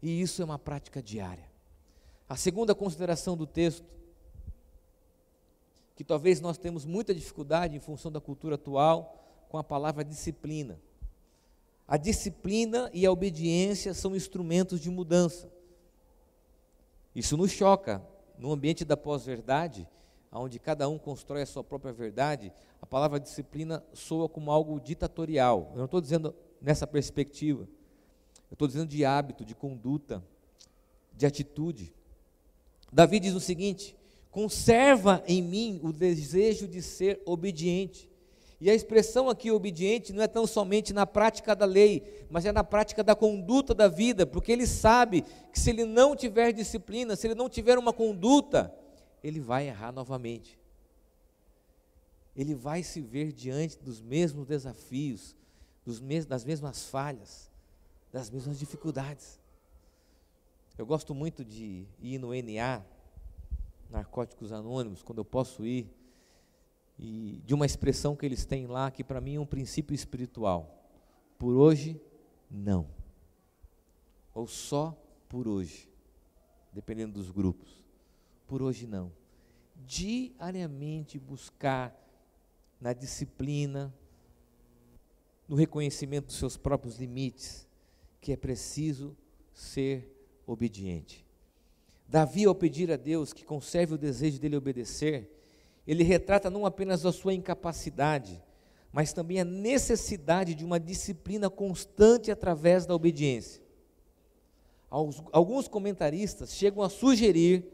E 0.03 0.21
isso 0.21 0.43
é 0.43 0.45
uma 0.45 0.59
prática 0.59 1.01
diária. 1.01 1.49
A 2.29 2.35
segunda 2.35 2.75
consideração 2.75 3.35
do 3.35 3.47
texto, 3.47 3.83
que 5.95 6.03
talvez 6.03 6.39
nós 6.39 6.59
temos 6.59 6.85
muita 6.85 7.15
dificuldade 7.15 7.75
em 7.75 7.79
função 7.79 8.11
da 8.11 8.21
cultura 8.21 8.55
atual 8.55 9.47
com 9.49 9.57
a 9.57 9.63
palavra 9.63 10.05
disciplina. 10.05 10.79
A 11.89 11.97
disciplina 11.97 12.87
e 12.93 13.03
a 13.03 13.11
obediência 13.11 13.95
são 13.95 14.15
instrumentos 14.15 14.79
de 14.79 14.91
mudança. 14.91 15.51
Isso 17.15 17.35
nos 17.35 17.49
choca. 17.49 17.99
No 18.37 18.51
ambiente 18.51 18.85
da 18.85 18.95
pós-verdade, 18.95 19.87
onde 20.31 20.59
cada 20.59 20.87
um 20.87 20.99
constrói 20.99 21.41
a 21.41 21.47
sua 21.47 21.63
própria 21.63 21.91
verdade, 21.91 22.53
a 22.79 22.85
palavra 22.85 23.19
disciplina 23.19 23.83
soa 23.91 24.29
como 24.29 24.51
algo 24.51 24.79
ditatorial. 24.79 25.71
Eu 25.71 25.79
não 25.79 25.85
estou 25.85 25.99
dizendo 25.99 26.35
nessa 26.61 26.85
perspectiva. 26.85 27.67
Eu 28.51 28.53
estou 28.53 28.67
dizendo 28.67 28.87
de 28.87 29.03
hábito, 29.03 29.43
de 29.43 29.55
conduta, 29.55 30.23
de 31.11 31.25
atitude. 31.25 31.91
Davi 32.93 33.19
diz 33.19 33.33
o 33.33 33.39
seguinte: 33.39 33.95
conserva 34.29 35.23
em 35.27 35.41
mim 35.41 35.79
o 35.81 35.91
desejo 35.91 36.67
de 36.67 36.83
ser 36.83 37.19
obediente, 37.25 38.08
E 38.61 38.69
a 38.69 38.75
expressão 38.75 39.29
aqui 39.29 39.49
obediente 39.51 40.11
não 40.11 40.21
é 40.21 40.27
tão 40.27 40.45
somente 40.45 40.91
na 40.91 41.07
prática 41.07 41.55
da 41.55 41.65
lei, 41.65 42.25
mas 42.29 42.45
é 42.45 42.51
na 42.51 42.63
prática 42.63 43.01
da 43.01 43.15
conduta 43.15 43.73
da 43.73 43.87
vida, 43.87 44.25
porque 44.25 44.51
ele 44.51 44.67
sabe 44.67 45.23
que 45.51 45.59
se 45.59 45.69
ele 45.69 45.85
não 45.85 46.13
tiver 46.13 46.51
disciplina, 46.51 47.15
se 47.15 47.27
ele 47.27 47.35
não 47.35 47.47
tiver 47.47 47.77
uma 47.77 47.93
conduta, 47.93 48.73
ele 49.23 49.39
vai 49.39 49.67
errar 49.67 49.93
novamente. 49.93 50.59
Ele 52.35 52.53
vai 52.53 52.83
se 52.83 52.99
ver 52.99 53.31
diante 53.31 53.77
dos 53.79 54.01
mesmos 54.01 54.45
desafios, 54.45 55.35
dos 55.85 56.01
mes 56.01 56.25
das 56.25 56.43
mesmas 56.43 56.83
falhas, 56.83 57.49
das 58.11 58.29
mesmas 58.29 58.59
dificuldades. 58.59 59.39
Eu 60.77 60.85
gosto 60.85 61.15
muito 61.15 61.45
de 61.45 61.85
ir 62.01 62.17
no 62.17 62.29
NA, 62.33 62.81
Narcóticos 63.89 64.51
Anônimos, 64.51 65.01
quando 65.01 65.17
eu 65.19 65.25
posso 65.25 65.65
ir, 65.65 65.89
e 66.99 67.41
de 67.45 67.53
uma 67.53 67.65
expressão 67.65 68.13
que 68.13 68.25
eles 68.25 68.45
têm 68.45 68.67
lá, 68.67 68.91
que 68.91 69.05
para 69.05 69.21
mim 69.21 69.35
é 69.35 69.39
um 69.39 69.45
princípio 69.45 69.95
espiritual. 69.95 70.83
Por 71.37 71.55
hoje, 71.55 71.99
não. 72.51 72.87
Ou 74.33 74.45
só 74.45 75.01
por 75.29 75.47
hoje, 75.47 75.89
dependendo 76.73 77.13
dos 77.13 77.31
grupos. 77.31 77.81
Por 78.45 78.61
hoje, 78.61 78.85
não. 78.85 79.13
Diariamente 79.87 81.17
buscar 81.17 81.95
na 82.81 82.91
disciplina, 82.91 83.93
no 85.47 85.55
reconhecimento 85.55 86.27
dos 86.27 86.35
seus 86.35 86.57
próprios 86.57 86.97
limites, 86.97 87.65
que 88.19 88.33
é 88.33 88.35
preciso 88.35 89.15
ser 89.53 90.13
obediente. 90.45 91.25
Davi, 92.09 92.43
ao 92.43 92.55
pedir 92.55 92.91
a 92.91 92.97
Deus 92.97 93.31
que 93.31 93.45
conserve 93.45 93.93
o 93.93 93.97
desejo 93.97 94.39
dele 94.39 94.57
obedecer, 94.57 95.38
ele 95.89 96.03
retrata 96.03 96.51
não 96.51 96.67
apenas 96.67 97.03
a 97.03 97.11
sua 97.11 97.33
incapacidade, 97.33 98.39
mas 98.93 99.11
também 99.11 99.39
a 99.39 99.43
necessidade 99.43 100.53
de 100.53 100.63
uma 100.63 100.79
disciplina 100.79 101.49
constante 101.49 102.29
através 102.29 102.85
da 102.85 102.93
obediência. 102.93 103.59
Alguns 105.31 105.67
comentaristas 105.67 106.53
chegam 106.53 106.83
a 106.83 106.89
sugerir 106.89 107.65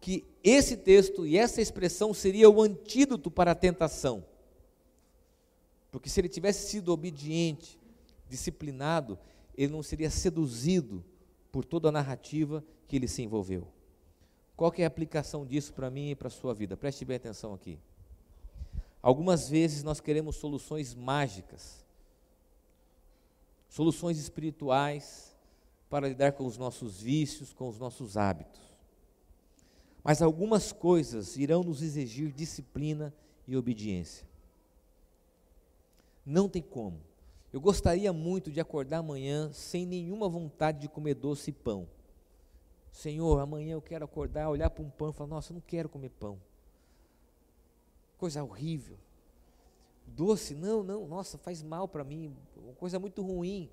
que 0.00 0.24
esse 0.42 0.76
texto 0.76 1.24
e 1.24 1.38
essa 1.38 1.62
expressão 1.62 2.12
seria 2.12 2.50
o 2.50 2.60
antídoto 2.60 3.30
para 3.30 3.52
a 3.52 3.54
tentação. 3.54 4.24
Porque 5.92 6.08
se 6.08 6.20
ele 6.20 6.28
tivesse 6.28 6.68
sido 6.68 6.92
obediente, 6.92 7.78
disciplinado, 8.28 9.16
ele 9.56 9.72
não 9.72 9.82
seria 9.82 10.10
seduzido 10.10 11.04
por 11.52 11.64
toda 11.64 11.88
a 11.88 11.92
narrativa 11.92 12.64
que 12.88 12.96
ele 12.96 13.06
se 13.06 13.22
envolveu. 13.22 13.68
Qual 14.56 14.72
é 14.78 14.84
a 14.84 14.86
aplicação 14.86 15.44
disso 15.44 15.72
para 15.72 15.90
mim 15.90 16.10
e 16.10 16.14
para 16.14 16.28
a 16.28 16.30
sua 16.30 16.54
vida? 16.54 16.76
Preste 16.76 17.04
bem 17.04 17.16
atenção 17.16 17.52
aqui. 17.54 17.78
Algumas 19.02 19.48
vezes 19.48 19.82
nós 19.82 20.00
queremos 20.00 20.36
soluções 20.36 20.94
mágicas, 20.94 21.84
soluções 23.68 24.18
espirituais 24.18 25.36
para 25.90 26.08
lidar 26.08 26.32
com 26.32 26.46
os 26.46 26.56
nossos 26.56 27.00
vícios, 27.00 27.52
com 27.52 27.68
os 27.68 27.78
nossos 27.78 28.16
hábitos. 28.16 28.60
Mas 30.02 30.22
algumas 30.22 30.72
coisas 30.72 31.36
irão 31.36 31.62
nos 31.62 31.82
exigir 31.82 32.32
disciplina 32.32 33.12
e 33.46 33.56
obediência. 33.56 34.26
Não 36.24 36.48
tem 36.48 36.62
como. 36.62 37.00
Eu 37.52 37.60
gostaria 37.60 38.12
muito 38.12 38.50
de 38.50 38.60
acordar 38.60 38.98
amanhã 38.98 39.52
sem 39.52 39.84
nenhuma 39.86 40.28
vontade 40.28 40.80
de 40.80 40.88
comer 40.88 41.14
doce 41.14 41.50
e 41.50 41.52
pão. 41.52 41.86
Senhor, 42.94 43.40
amanhã 43.40 43.72
eu 43.72 43.82
quero 43.82 44.04
acordar, 44.04 44.48
olhar 44.48 44.70
para 44.70 44.84
um 44.84 44.88
pão 44.88 45.10
e 45.10 45.12
falar: 45.12 45.28
Nossa, 45.28 45.50
eu 45.50 45.54
não 45.54 45.60
quero 45.60 45.88
comer 45.88 46.10
pão. 46.10 46.40
Coisa 48.16 48.42
horrível. 48.44 48.96
Doce, 50.06 50.54
não, 50.54 50.84
não, 50.84 51.04
nossa, 51.08 51.36
faz 51.36 51.60
mal 51.60 51.88
para 51.88 52.04
mim, 52.04 52.32
uma 52.56 52.72
coisa 52.74 53.00
muito 53.00 53.20
ruim. 53.20 53.68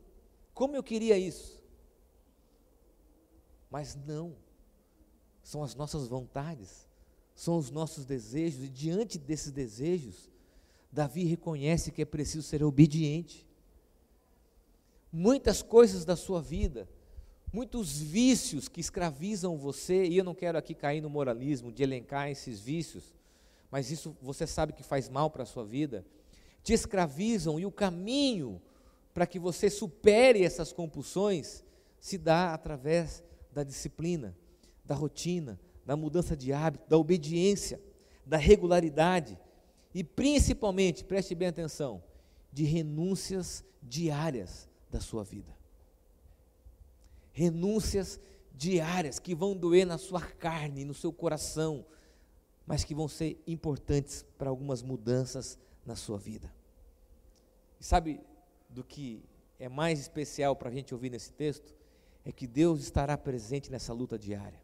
Como 0.55 0.75
eu 0.75 0.81
queria 0.81 1.19
isso? 1.19 1.63
Mas 3.69 3.95
não, 3.95 4.35
são 5.43 5.61
as 5.61 5.75
nossas 5.75 6.07
vontades, 6.07 6.87
são 7.35 7.57
os 7.57 7.69
nossos 7.69 8.05
desejos, 8.05 8.63
e 8.63 8.69
diante 8.69 9.19
desses 9.19 9.51
desejos, 9.51 10.31
Davi 10.91 11.25
reconhece 11.25 11.91
que 11.91 12.01
é 12.01 12.05
preciso 12.05 12.41
ser 12.41 12.63
obediente. 12.63 13.47
Muitas 15.13 15.61
coisas 15.61 16.03
da 16.05 16.15
sua 16.15 16.41
vida, 16.41 16.89
muitos 17.51 17.99
vícios 17.99 18.67
que 18.67 18.79
escravizam 18.79 19.57
você, 19.57 20.05
e 20.05 20.17
eu 20.17 20.23
não 20.23 20.33
quero 20.33 20.57
aqui 20.57 20.73
cair 20.73 21.01
no 21.01 21.09
moralismo 21.09 21.71
de 21.71 21.83
elencar 21.83 22.29
esses 22.29 22.59
vícios, 22.59 23.13
mas 23.69 23.91
isso 23.91 24.15
você 24.21 24.47
sabe 24.47 24.73
que 24.73 24.83
faz 24.83 25.09
mal 25.09 25.29
para 25.29 25.43
a 25.43 25.45
sua 25.45 25.65
vida, 25.65 26.05
te 26.63 26.73
escravizam 26.73 27.59
e 27.59 27.65
o 27.65 27.71
caminho 27.71 28.61
para 29.13 29.27
que 29.27 29.39
você 29.39 29.69
supere 29.69 30.43
essas 30.43 30.71
compulsões 30.71 31.63
se 31.99 32.17
dá 32.17 32.53
através 32.53 33.23
da 33.51 33.63
disciplina, 33.63 34.35
da 34.85 34.95
rotina, 34.95 35.59
da 35.85 35.95
mudança 35.95 36.37
de 36.37 36.53
hábito, 36.53 36.89
da 36.89 36.97
obediência, 36.97 37.81
da 38.25 38.37
regularidade 38.37 39.37
e 39.93 40.03
principalmente, 40.03 41.03
preste 41.03 41.35
bem 41.35 41.49
atenção, 41.49 42.01
de 42.51 42.63
renúncias 42.63 43.63
diárias 43.81 44.69
da 44.89 45.01
sua 45.01 45.23
vida 45.23 45.60
renúncias 47.31 48.19
diárias 48.53 49.19
que 49.19 49.33
vão 49.33 49.55
doer 49.55 49.85
na 49.85 49.97
sua 49.97 50.21
carne, 50.21 50.85
no 50.85 50.93
seu 50.93 51.11
coração, 51.11 51.85
mas 52.65 52.83
que 52.83 52.93
vão 52.93 53.07
ser 53.07 53.41
importantes 53.47 54.25
para 54.37 54.49
algumas 54.49 54.81
mudanças 54.81 55.57
na 55.85 55.95
sua 55.95 56.17
vida. 56.17 56.53
E 57.79 57.83
sabe 57.83 58.21
do 58.69 58.83
que 58.83 59.23
é 59.59 59.67
mais 59.67 59.99
especial 59.99 60.55
para 60.55 60.69
a 60.69 60.71
gente 60.71 60.93
ouvir 60.93 61.09
nesse 61.09 61.31
texto? 61.31 61.73
É 62.23 62.31
que 62.31 62.45
Deus 62.45 62.81
estará 62.81 63.17
presente 63.17 63.71
nessa 63.71 63.93
luta 63.93 64.17
diária. 64.17 64.61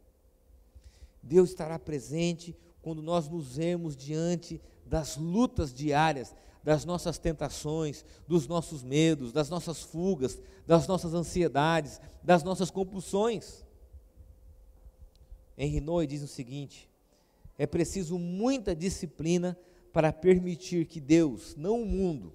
Deus 1.22 1.50
estará 1.50 1.78
presente 1.80 2.56
quando 2.82 3.02
nós 3.02 3.28
nos 3.28 3.58
vemos 3.58 3.96
diante 3.96 4.62
das 4.86 5.18
lutas 5.18 5.74
diárias, 5.74 6.36
das 6.64 6.86
nossas 6.86 7.18
tentações, 7.18 8.04
dos 8.28 8.48
nossos 8.48 8.84
medos, 8.84 9.32
das 9.32 9.50
nossas 9.50 9.82
fugas, 9.82 10.40
das 10.66 10.88
nossas 10.88 11.14
ansiedades, 11.14 12.02
das 12.24 12.44
nossas 12.44 12.70
compulsões. 12.70 13.66
Henri 15.58 15.82
Noy 15.82 16.06
diz 16.06 16.22
o 16.22 16.28
seguinte: 16.28 16.90
é 17.58 17.66
preciso 17.66 18.20
muita 18.20 18.76
disciplina 18.76 19.58
para 19.92 20.14
permitir 20.14 20.86
que 20.86 21.00
Deus, 21.00 21.56
não 21.56 21.82
o 21.82 21.86
mundo, 21.86 22.34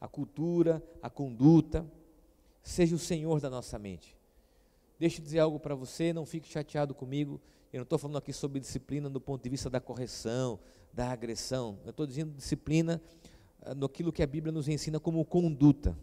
a 0.00 0.08
cultura, 0.08 0.82
a 1.00 1.08
conduta, 1.08 1.86
seja 2.62 2.96
o 2.96 2.98
Senhor 2.98 3.40
da 3.40 3.48
nossa 3.48 3.78
mente. 3.78 4.16
Deixa 4.98 5.20
eu 5.20 5.24
dizer 5.24 5.38
algo 5.38 5.60
para 5.60 5.76
você, 5.76 6.12
não 6.12 6.26
fique 6.26 6.48
chateado 6.48 6.94
comigo. 6.94 7.40
Eu 7.72 7.78
não 7.78 7.82
estou 7.84 7.98
falando 7.98 8.18
aqui 8.18 8.32
sobre 8.32 8.58
disciplina 8.58 9.08
do 9.08 9.20
ponto 9.20 9.42
de 9.42 9.48
vista 9.48 9.70
da 9.70 9.80
correção, 9.80 10.58
da 10.92 11.10
agressão. 11.12 11.78
Eu 11.84 11.90
estou 11.90 12.06
dizendo 12.06 12.32
disciplina 12.34 13.00
naquilo 13.76 14.12
que 14.12 14.22
a 14.22 14.26
Bíblia 14.26 14.52
nos 14.52 14.68
ensina 14.68 15.00
como 15.00 15.24
conduta. 15.24 15.96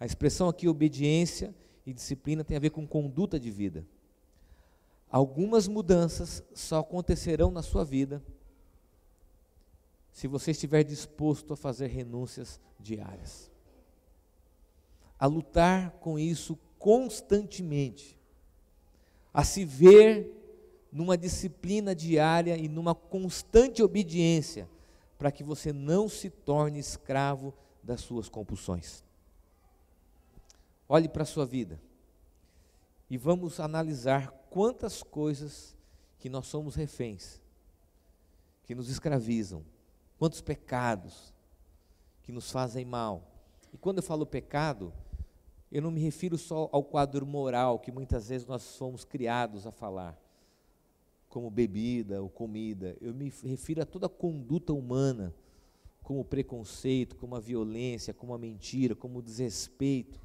A 0.00 0.06
expressão 0.06 0.48
aqui 0.48 0.68
obediência 0.68 1.54
e 1.84 1.92
disciplina 1.92 2.44
tem 2.44 2.56
a 2.56 2.60
ver 2.60 2.70
com 2.70 2.86
conduta 2.86 3.38
de 3.38 3.50
vida. 3.50 3.86
Algumas 5.10 5.66
mudanças 5.66 6.42
só 6.54 6.80
acontecerão 6.80 7.50
na 7.50 7.62
sua 7.62 7.84
vida 7.84 8.22
se 10.12 10.26
você 10.26 10.50
estiver 10.50 10.82
disposto 10.82 11.52
a 11.52 11.56
fazer 11.56 11.86
renúncias 11.86 12.60
diárias. 12.78 13.50
A 15.18 15.26
lutar 15.26 15.92
com 15.92 16.18
isso 16.18 16.58
constantemente. 16.78 18.18
A 19.32 19.44
se 19.44 19.64
ver 19.64 20.34
numa 20.92 21.16
disciplina 21.16 21.94
diária 21.94 22.56
e 22.56 22.68
numa 22.68 22.94
constante 22.94 23.82
obediência 23.82 24.68
para 25.18 25.32
que 25.32 25.42
você 25.42 25.72
não 25.72 26.08
se 26.08 26.30
torne 26.30 26.78
escravo 26.78 27.52
das 27.82 28.00
suas 28.00 28.28
compulsões. 28.28 29.04
Olhe 30.88 31.08
para 31.08 31.24
a 31.24 31.26
sua 31.26 31.44
vida 31.44 31.80
e 33.10 33.18
vamos 33.18 33.58
analisar 33.58 34.30
quantas 34.48 35.02
coisas 35.02 35.76
que 36.18 36.28
nós 36.28 36.46
somos 36.46 36.76
reféns, 36.76 37.40
que 38.62 38.74
nos 38.74 38.88
escravizam, 38.88 39.64
quantos 40.18 40.40
pecados 40.40 41.34
que 42.22 42.32
nos 42.32 42.50
fazem 42.50 42.84
mal. 42.84 43.22
E 43.72 43.76
quando 43.76 43.98
eu 43.98 44.02
falo 44.02 44.24
pecado, 44.24 44.92
eu 45.70 45.82
não 45.82 45.90
me 45.90 46.00
refiro 46.00 46.38
só 46.38 46.68
ao 46.72 46.84
quadro 46.84 47.26
moral 47.26 47.78
que 47.78 47.92
muitas 47.92 48.28
vezes 48.28 48.46
nós 48.46 48.76
fomos 48.76 49.04
criados 49.04 49.66
a 49.66 49.72
falar 49.72 50.18
como 51.28 51.50
bebida 51.50 52.22
ou 52.22 52.28
comida. 52.28 52.96
Eu 53.00 53.14
me 53.14 53.32
refiro 53.44 53.82
a 53.82 53.86
toda 53.86 54.08
conduta 54.08 54.72
humana, 54.72 55.34
como 56.02 56.24
preconceito, 56.24 57.16
como 57.16 57.36
a 57.36 57.40
violência, 57.40 58.14
como 58.14 58.32
a 58.32 58.38
mentira, 58.38 58.94
como 58.94 59.18
o 59.18 59.22
desrespeito, 59.22 60.20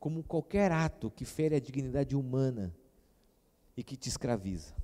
como 0.00 0.22
qualquer 0.22 0.72
ato 0.72 1.10
que 1.10 1.24
fere 1.24 1.56
a 1.56 1.60
dignidade 1.60 2.16
humana 2.16 2.74
e 3.76 3.82
que 3.82 3.96
te 3.96 4.08
escraviza. 4.08 4.74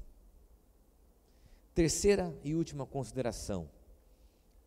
Terceira 1.75 2.37
e 2.45 2.55
última 2.55 2.85
consideração. 2.85 3.69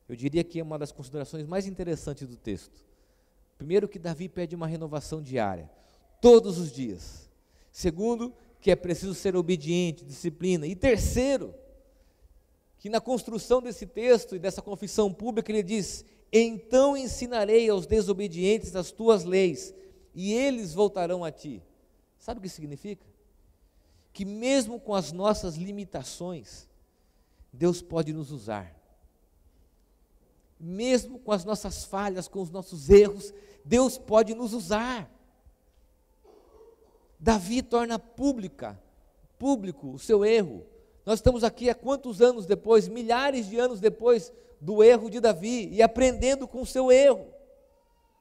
Eu 0.10 0.16
diria 0.16 0.44
que 0.44 0.60
é 0.60 0.64
uma 0.64 0.80
das 0.80 0.92
considerações 0.92 1.46
mais 1.46 1.68
interessantes 1.68 2.28
do 2.28 2.36
texto. 2.36 2.84
Primeiro, 3.58 3.88
que 3.88 4.00
Davi 4.00 4.28
pede 4.28 4.56
uma 4.56 4.68
renovação 4.68 5.22
diária, 5.22 5.70
todos 6.20 6.58
os 6.58 6.72
dias. 6.72 7.30
Segundo, 7.72 8.34
que 8.60 8.72
é 8.72 8.76
preciso 8.76 9.14
ser 9.14 9.36
obediente, 9.36 10.04
disciplina. 10.04 10.66
E 10.66 10.76
terceiro, 10.76 11.54
que 12.78 12.90
na 12.90 13.02
construção 13.02 13.62
desse 13.62 13.86
texto 13.86 14.36
e 14.36 14.40
dessa 14.40 14.62
confissão 14.62 15.14
pública 15.14 15.52
ele 15.52 15.64
diz: 15.64 16.06
Então 16.32 16.96
ensinarei 16.96 17.70
aos 17.70 17.86
desobedientes 17.86 18.76
as 18.76 18.92
tuas 18.92 19.24
leis, 19.24 19.74
e 20.14 20.34
eles 20.34 20.74
voltarão 20.74 21.24
a 21.24 21.32
ti. 21.32 21.64
Sabe 22.20 22.40
o 22.40 22.42
que 22.42 22.50
significa? 22.50 23.06
Que 24.12 24.26
mesmo 24.26 24.80
com 24.80 24.94
as 24.94 25.12
nossas 25.12 25.56
limitações, 25.56 26.68
Deus 27.52 27.82
pode 27.82 28.14
nos 28.14 28.32
usar. 28.32 28.76
Mesmo 30.60 31.20
com 31.20 31.32
as 31.32 31.44
nossas 31.44 31.86
falhas, 31.86 32.28
com 32.28 32.42
os 32.42 32.50
nossos 32.50 32.90
erros, 32.90 33.34
Deus 33.64 33.98
pode 33.98 34.34
nos 34.34 34.54
usar. 34.54 35.12
Davi 37.26 37.64
torna 37.64 37.98
pública, 37.98 38.80
público 39.40 39.90
o 39.90 39.98
seu 39.98 40.24
erro. 40.24 40.64
Nós 41.04 41.18
estamos 41.18 41.44
aqui 41.44 41.72
há 41.72 41.74
quantos 41.74 42.22
anos 42.22 42.46
depois, 42.46 42.88
milhares 42.88 43.48
de 43.50 43.58
anos 43.58 43.80
depois 43.80 44.32
do 44.62 44.84
erro 44.84 45.10
de 45.10 45.20
Davi 45.20 45.68
e 45.74 45.82
aprendendo 45.82 46.48
com 46.48 46.62
o 46.62 46.68
seu 46.68 46.92
erro. 46.92 47.26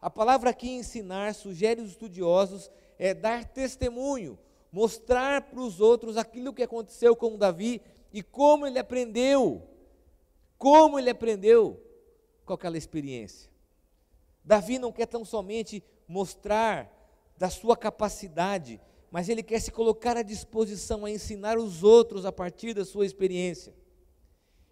A 0.01 0.09
palavra 0.09 0.49
aqui 0.49 0.71
ensinar 0.71 1.35
sugere 1.35 1.83
os 1.83 1.91
estudiosos 1.91 2.71
é 2.99 3.13
dar 3.13 3.45
testemunho, 3.45 4.39
mostrar 4.73 5.43
para 5.51 5.61
os 5.61 5.83
outros 5.83 6.17
aquilo 6.17 6.55
que 6.55 6.63
aconteceu 6.63 7.15
com 7.15 7.37
Davi 7.37 7.83
e 8.11 8.23
como 8.23 8.67
ele 8.67 8.79
aprendeu. 8.79 9.69
Como 10.57 10.99
ele 10.99 11.11
aprendeu 11.11 11.79
com 12.47 12.55
aquela 12.55 12.79
experiência. 12.79 13.51
Davi 14.43 14.79
não 14.79 14.91
quer 14.91 15.05
tão 15.05 15.27
somente 15.27 15.85
mostrar 16.09 16.91
da 17.37 17.51
sua 17.51 17.77
capacidade, 17.77 18.81
mas 19.15 19.29
ele 19.29 19.45
quer 19.45 19.61
se 19.61 19.71
colocar 19.71 20.17
à 20.17 20.23
disposição 20.23 21.05
a 21.05 21.11
ensinar 21.11 21.57
os 21.57 21.85
outros 21.85 22.25
a 22.25 22.33
partir 22.33 22.75
da 22.75 22.85
sua 22.85 23.07
experiência. 23.07 23.73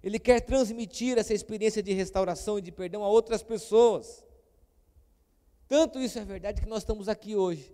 Ele 0.02 0.18
quer 0.18 0.40
transmitir 0.40 1.16
essa 1.16 1.32
experiência 1.32 1.80
de 1.80 1.92
restauração 1.92 2.58
e 2.58 2.60
de 2.60 2.72
perdão 2.72 3.04
a 3.04 3.08
outras 3.08 3.40
pessoas. 3.40 4.26
Tanto 5.68 6.00
isso 6.00 6.18
é 6.18 6.24
verdade 6.24 6.60
que 6.60 6.68
nós 6.68 6.78
estamos 6.78 7.08
aqui 7.08 7.36
hoje, 7.36 7.72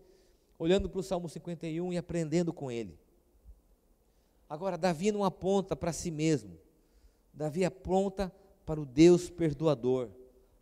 olhando 0.58 0.90
para 0.90 1.00
o 1.00 1.02
Salmo 1.02 1.26
51 1.26 1.90
e 1.90 1.96
aprendendo 1.96 2.52
com 2.52 2.70
ele. 2.70 2.98
Agora, 4.46 4.76
Davi 4.76 5.10
não 5.10 5.24
aponta 5.24 5.74
para 5.74 5.90
si 5.90 6.10
mesmo, 6.10 6.58
Davi 7.32 7.64
aponta 7.64 8.30
para 8.66 8.78
o 8.78 8.84
Deus 8.84 9.30
perdoador, 9.30 10.10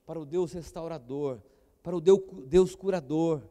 para 0.06 0.20
o 0.20 0.24
Deus 0.24 0.52
restaurador, 0.52 1.40
para 1.82 1.96
o 1.96 2.00
Deus 2.00 2.76
curador, 2.76 3.42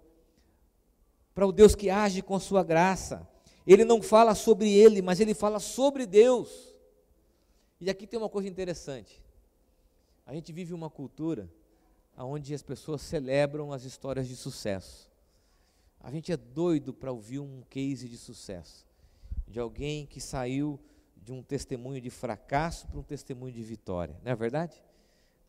para 1.36 1.46
o 1.46 1.52
Deus 1.52 1.76
que 1.76 1.90
age 1.90 2.22
com 2.22 2.34
a 2.34 2.40
sua 2.40 2.64
graça. 2.64 3.28
Ele 3.68 3.84
não 3.84 4.02
fala 4.02 4.34
sobre 4.34 4.72
ele, 4.72 5.02
mas 5.02 5.20
ele 5.20 5.34
fala 5.34 5.60
sobre 5.60 6.06
Deus. 6.06 6.74
E 7.82 7.90
aqui 7.90 8.08
tem 8.08 8.18
uma 8.18 8.30
coisa 8.30 8.48
interessante. 8.48 9.22
A 10.26 10.34
gente 10.34 10.54
vive 10.54 10.74
uma 10.74 10.90
cultura 10.90 11.52
onde 12.18 12.54
as 12.54 12.64
pessoas 12.64 13.02
celebram 13.02 13.74
as 13.74 13.84
histórias 13.84 14.30
de 14.30 14.36
sucesso. 14.36 15.12
A 16.00 16.10
gente 16.10 16.32
é 16.32 16.38
doido 16.38 16.94
para 16.94 17.12
ouvir 17.12 17.40
um 17.40 17.62
case 17.70 18.08
de 18.08 18.18
sucesso, 18.18 18.86
de 19.48 19.60
alguém 19.60 20.06
que 20.06 20.22
saiu 20.22 20.80
de 21.18 21.34
um 21.34 21.42
testemunho 21.44 22.00
de 22.00 22.10
fracasso 22.10 22.88
para 22.88 23.00
um 23.00 23.04
testemunho 23.04 23.52
de 23.52 23.64
vitória, 23.64 24.16
não 24.24 24.32
é 24.32 24.36
verdade? 24.36 24.82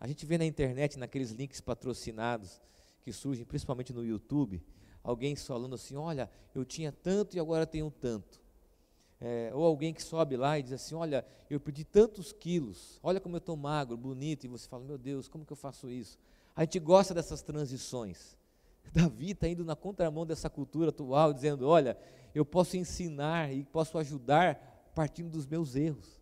A 0.00 0.06
gente 0.08 0.24
vê 0.24 0.38
na 0.38 0.46
internet, 0.46 0.98
naqueles 0.98 1.30
links 1.30 1.60
patrocinados 1.60 2.60
que 3.02 3.12
surgem 3.12 3.44
principalmente 3.44 3.92
no 3.92 4.04
YouTube, 4.04 4.62
alguém 5.06 5.36
falando 5.36 5.76
assim: 5.76 5.96
olha, 5.96 6.28
eu 6.54 6.64
tinha 6.64 6.90
tanto 6.90 7.36
e 7.36 7.40
agora 7.40 7.66
tenho 7.66 7.90
tanto. 7.90 8.40
É, 9.20 9.50
ou 9.54 9.64
alguém 9.64 9.94
que 9.94 10.02
sobe 10.02 10.36
lá 10.36 10.58
e 10.58 10.62
diz 10.62 10.72
assim: 10.72 10.94
Olha, 10.94 11.24
eu 11.48 11.58
perdi 11.58 11.84
tantos 11.84 12.32
quilos, 12.32 12.98
olha 13.02 13.18
como 13.18 13.36
eu 13.36 13.38
estou 13.38 13.56
magro, 13.56 13.96
bonito, 13.96 14.44
e 14.44 14.48
você 14.48 14.68
fala: 14.68 14.84
Meu 14.84 14.98
Deus, 14.98 15.28
como 15.28 15.46
que 15.46 15.52
eu 15.52 15.56
faço 15.56 15.88
isso? 15.88 16.18
A 16.54 16.62
gente 16.62 16.78
gosta 16.80 17.14
dessas 17.14 17.40
transições. 17.40 18.36
Davi 18.92 19.30
está 19.30 19.48
indo 19.48 19.64
na 19.64 19.76
contramão 19.76 20.26
dessa 20.26 20.50
cultura 20.50 20.90
atual, 20.90 21.32
dizendo: 21.32 21.66
olha, 21.66 21.96
eu 22.34 22.44
posso 22.44 22.76
ensinar 22.76 23.52
e 23.52 23.64
posso 23.64 23.96
ajudar 23.96 24.90
partindo 24.94 25.30
dos 25.30 25.46
meus 25.46 25.76
erros. 25.76 26.20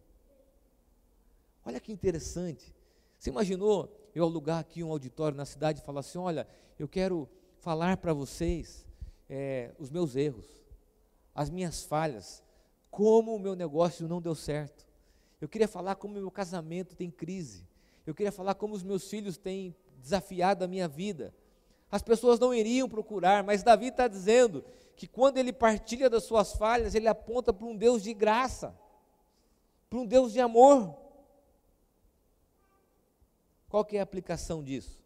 Olha 1.64 1.80
que 1.80 1.90
interessante. 1.90 2.74
Você 3.18 3.30
imaginou 3.30 3.90
eu 4.14 4.24
alugar 4.24 4.60
aqui 4.60 4.84
um 4.84 4.90
auditório 4.92 5.36
na 5.36 5.44
cidade 5.44 5.80
e 5.80 5.84
falar 5.84 6.00
assim: 6.00 6.18
olha, 6.18 6.46
eu 6.78 6.86
quero 6.86 7.28
falar 7.64 7.96
para 7.96 8.12
vocês 8.12 8.86
é, 9.28 9.72
os 9.78 9.90
meus 9.90 10.14
erros, 10.14 10.46
as 11.34 11.50
minhas 11.50 11.84
falhas, 11.84 12.42
como 12.90 13.34
o 13.34 13.38
meu 13.38 13.56
negócio 13.56 14.06
não 14.06 14.20
deu 14.20 14.34
certo. 14.34 14.86
Eu 15.40 15.48
queria 15.48 15.66
falar 15.66 15.96
como 15.96 16.16
o 16.16 16.20
meu 16.20 16.30
casamento 16.30 16.94
tem 16.94 17.10
crise. 17.10 17.66
Eu 18.06 18.14
queria 18.14 18.30
falar 18.30 18.54
como 18.54 18.74
os 18.74 18.82
meus 18.82 19.08
filhos 19.08 19.36
têm 19.36 19.74
desafiado 20.00 20.62
a 20.62 20.68
minha 20.68 20.86
vida 20.86 21.34
as 21.94 22.02
pessoas 22.02 22.40
não 22.40 22.52
iriam 22.52 22.88
procurar, 22.88 23.44
mas 23.44 23.62
Davi 23.62 23.86
está 23.86 24.08
dizendo 24.08 24.64
que 24.96 25.06
quando 25.06 25.38
ele 25.38 25.52
partilha 25.52 26.10
das 26.10 26.24
suas 26.24 26.52
falhas, 26.52 26.92
ele 26.92 27.06
aponta 27.06 27.52
para 27.52 27.68
um 27.68 27.76
Deus 27.76 28.02
de 28.02 28.12
graça, 28.12 28.76
para 29.88 30.00
um 30.00 30.04
Deus 30.04 30.32
de 30.32 30.40
amor. 30.40 30.92
Qual 33.68 33.84
que 33.84 33.96
é 33.96 34.00
a 34.00 34.02
aplicação 34.02 34.60
disso? 34.60 35.03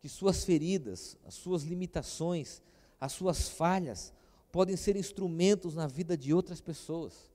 Que 0.00 0.08
suas 0.08 0.44
feridas, 0.44 1.16
as 1.26 1.34
suas 1.34 1.62
limitações, 1.62 2.62
as 3.00 3.12
suas 3.12 3.48
falhas 3.48 4.12
podem 4.50 4.76
ser 4.76 4.96
instrumentos 4.96 5.74
na 5.74 5.86
vida 5.86 6.16
de 6.16 6.34
outras 6.34 6.60
pessoas. 6.60 7.30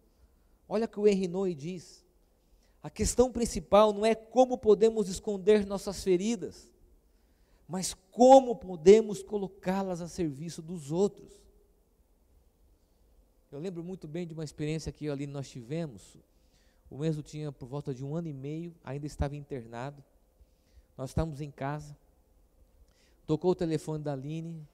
Olha 0.68 0.86
o 0.86 0.90
que 0.90 1.00
o 1.00 1.08
Henry 1.08 1.28
Noy 1.28 1.54
diz. 1.54 2.04
A 2.82 2.90
questão 2.90 3.32
principal 3.32 3.94
não 3.94 4.06
é 4.06 4.14
como 4.14 4.58
podemos 4.58 5.10
esconder 5.10 5.66
nossas 5.66 6.04
feridas, 6.04 6.72
mas 7.68 7.96
como 8.12 8.56
podemos 8.56 9.24
colocá-las 9.24 10.02
a 10.02 10.08
serviço 10.08 10.62
dos 10.62 10.92
outros? 10.92 11.34
Eu 13.52 13.60
lembro 13.60 13.84
muito 13.84 14.08
bem 14.08 14.28
de 14.28 14.34
uma 14.34 14.44
experiência 14.44 14.92
que 14.92 15.10
ali 15.10 15.26
nós 15.26 15.50
tivemos. 15.50 16.18
O 16.90 16.98
mesmo 16.98 17.24
tinha 17.24 17.52
por 17.52 17.68
volta 17.68 17.94
de 17.94 18.04
um 18.04 18.16
ano 18.16 18.28
e 18.28 18.34
meio, 18.34 18.76
ainda 18.84 19.08
estava 19.08 19.36
internado. 19.36 20.04
Nós 20.98 21.10
estávamos 21.10 21.42
em 21.42 21.50
casa. 21.50 21.98
Tocou 23.26 23.52
o 23.52 23.56
telefone 23.56 24.04
da 24.04 24.14
Aline, 24.14 24.68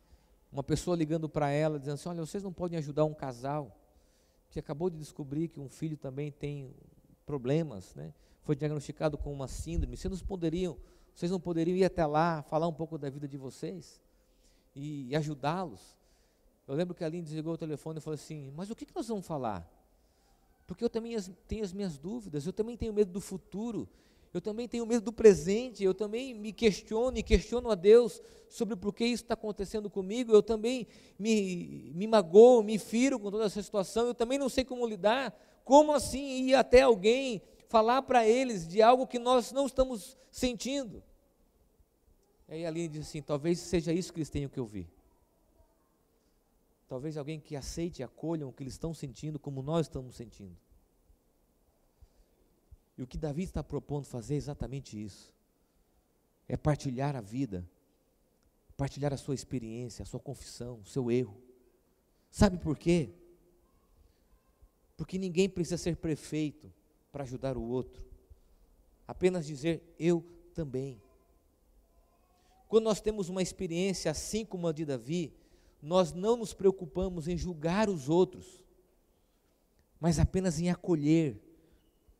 uma 0.51 0.63
pessoa 0.63 0.95
ligando 0.95 1.29
para 1.29 1.49
ela, 1.49 1.79
dizendo 1.79 1.95
assim: 1.95 2.09
Olha, 2.09 2.25
vocês 2.25 2.43
não 2.43 2.51
podem 2.51 2.77
ajudar 2.77 3.05
um 3.05 3.13
casal 3.13 3.77
que 4.49 4.59
acabou 4.59 4.89
de 4.89 4.97
descobrir 4.97 5.47
que 5.47 5.59
um 5.59 5.69
filho 5.69 5.95
também 5.95 6.31
tem 6.31 6.73
problemas, 7.25 7.95
né? 7.95 8.13
foi 8.43 8.55
diagnosticado 8.55 9.17
com 9.17 9.31
uma 9.31 9.47
síndrome. 9.47 9.95
Vocês 9.95 10.11
não 10.11 10.27
poderiam 10.27 10.77
vocês 11.13 11.31
não 11.31 11.39
poderiam 11.39 11.75
ir 11.75 11.83
até 11.83 12.05
lá, 12.05 12.41
falar 12.43 12.67
um 12.67 12.73
pouco 12.73 12.97
da 12.97 13.09
vida 13.09 13.27
de 13.27 13.37
vocês 13.37 14.01
e, 14.75 15.09
e 15.09 15.15
ajudá-los? 15.15 15.99
Eu 16.67 16.73
lembro 16.73 16.95
que 16.95 17.03
a 17.03 17.07
Aline 17.07 17.23
desligou 17.23 17.53
o 17.53 17.57
telefone 17.57 17.99
e 17.99 18.01
falou 18.01 18.15
assim: 18.15 18.51
Mas 18.55 18.69
o 18.69 18.75
que, 18.75 18.85
que 18.85 18.95
nós 18.95 19.07
vamos 19.07 19.25
falar? 19.25 19.69
Porque 20.65 20.83
eu 20.83 20.89
também 20.89 21.17
tenho 21.47 21.63
as 21.63 21.73
minhas 21.73 21.97
dúvidas, 21.97 22.45
eu 22.45 22.53
também 22.53 22.77
tenho 22.77 22.93
medo 22.93 23.11
do 23.11 23.19
futuro, 23.19 23.89
eu 24.33 24.39
também 24.39 24.67
tenho 24.67 24.85
medo 24.85 25.05
do 25.05 25.13
presente, 25.13 25.83
eu 25.83 25.93
também 25.93 26.33
me 26.33 26.53
questiono 26.53 27.17
e 27.17 27.23
questiono 27.23 27.69
a 27.69 27.75
Deus 27.75 28.21
sobre 28.47 28.75
por 28.75 28.93
que 28.93 29.05
isso 29.05 29.23
está 29.23 29.33
acontecendo 29.33 29.89
comigo, 29.89 30.31
eu 30.31 30.41
também 30.41 30.87
me, 31.19 31.91
me 31.93 32.07
magoo, 32.07 32.63
me 32.63 32.77
firo 32.77 33.19
com 33.19 33.29
toda 33.29 33.45
essa 33.45 33.61
situação, 33.61 34.07
eu 34.07 34.15
também 34.15 34.37
não 34.37 34.47
sei 34.49 34.63
como 34.63 34.87
lidar. 34.87 35.35
Como 35.63 35.93
assim 35.93 36.43
ir 36.43 36.55
até 36.55 36.81
alguém 36.81 37.41
falar 37.69 38.01
para 38.01 38.27
eles 38.27 38.67
de 38.67 38.81
algo 38.81 39.05
que 39.07 39.19
nós 39.19 39.51
não 39.51 39.65
estamos 39.65 40.17
sentindo. 40.31 41.03
E 42.49 42.53
aí 42.53 42.65
a 42.65 42.69
Aline 42.69 42.89
diz 42.89 43.07
assim: 43.07 43.21
talvez 43.21 43.59
seja 43.59 43.93
isso 43.93 44.11
que 44.11 44.19
eles 44.19 44.29
tenham 44.29 44.49
que 44.49 44.59
ouvir. 44.59 44.89
Talvez 46.87 47.15
alguém 47.15 47.39
que 47.39 47.55
aceite 47.55 48.01
e 48.01 48.03
acolha 48.03 48.45
o 48.45 48.51
que 48.51 48.63
eles 48.63 48.73
estão 48.73 48.93
sentindo, 48.93 49.39
como 49.39 49.61
nós 49.61 49.85
estamos 49.85 50.15
sentindo. 50.15 50.57
E 52.97 53.03
o 53.03 53.07
que 53.07 53.17
Davi 53.17 53.43
está 53.43 53.63
propondo 53.63 54.05
fazer 54.05 54.35
é 54.35 54.37
exatamente 54.37 55.01
isso: 55.01 55.33
é 56.47 56.57
partilhar 56.57 57.15
a 57.15 57.21
vida, 57.21 57.67
partilhar 58.77 59.13
a 59.13 59.17
sua 59.17 59.35
experiência, 59.35 60.03
a 60.03 60.05
sua 60.05 60.19
confissão, 60.19 60.79
o 60.79 60.85
seu 60.85 61.11
erro. 61.11 61.37
Sabe 62.29 62.57
por 62.57 62.77
quê? 62.77 63.09
Porque 64.95 65.17
ninguém 65.17 65.49
precisa 65.49 65.77
ser 65.77 65.97
prefeito 65.97 66.71
para 67.11 67.23
ajudar 67.23 67.57
o 67.57 67.63
outro. 67.63 68.05
Apenas 69.07 69.45
dizer 69.45 69.83
eu 69.99 70.23
também. 70.53 71.01
Quando 72.67 72.85
nós 72.85 73.01
temos 73.01 73.27
uma 73.27 73.41
experiência 73.41 74.09
assim 74.09 74.45
como 74.45 74.67
a 74.67 74.71
de 74.71 74.85
Davi, 74.85 75.33
nós 75.81 76.13
não 76.13 76.37
nos 76.37 76.53
preocupamos 76.53 77.27
em 77.27 77.37
julgar 77.37 77.89
os 77.89 78.07
outros, 78.07 78.63
mas 79.99 80.19
apenas 80.19 80.59
em 80.59 80.69
acolher, 80.69 81.41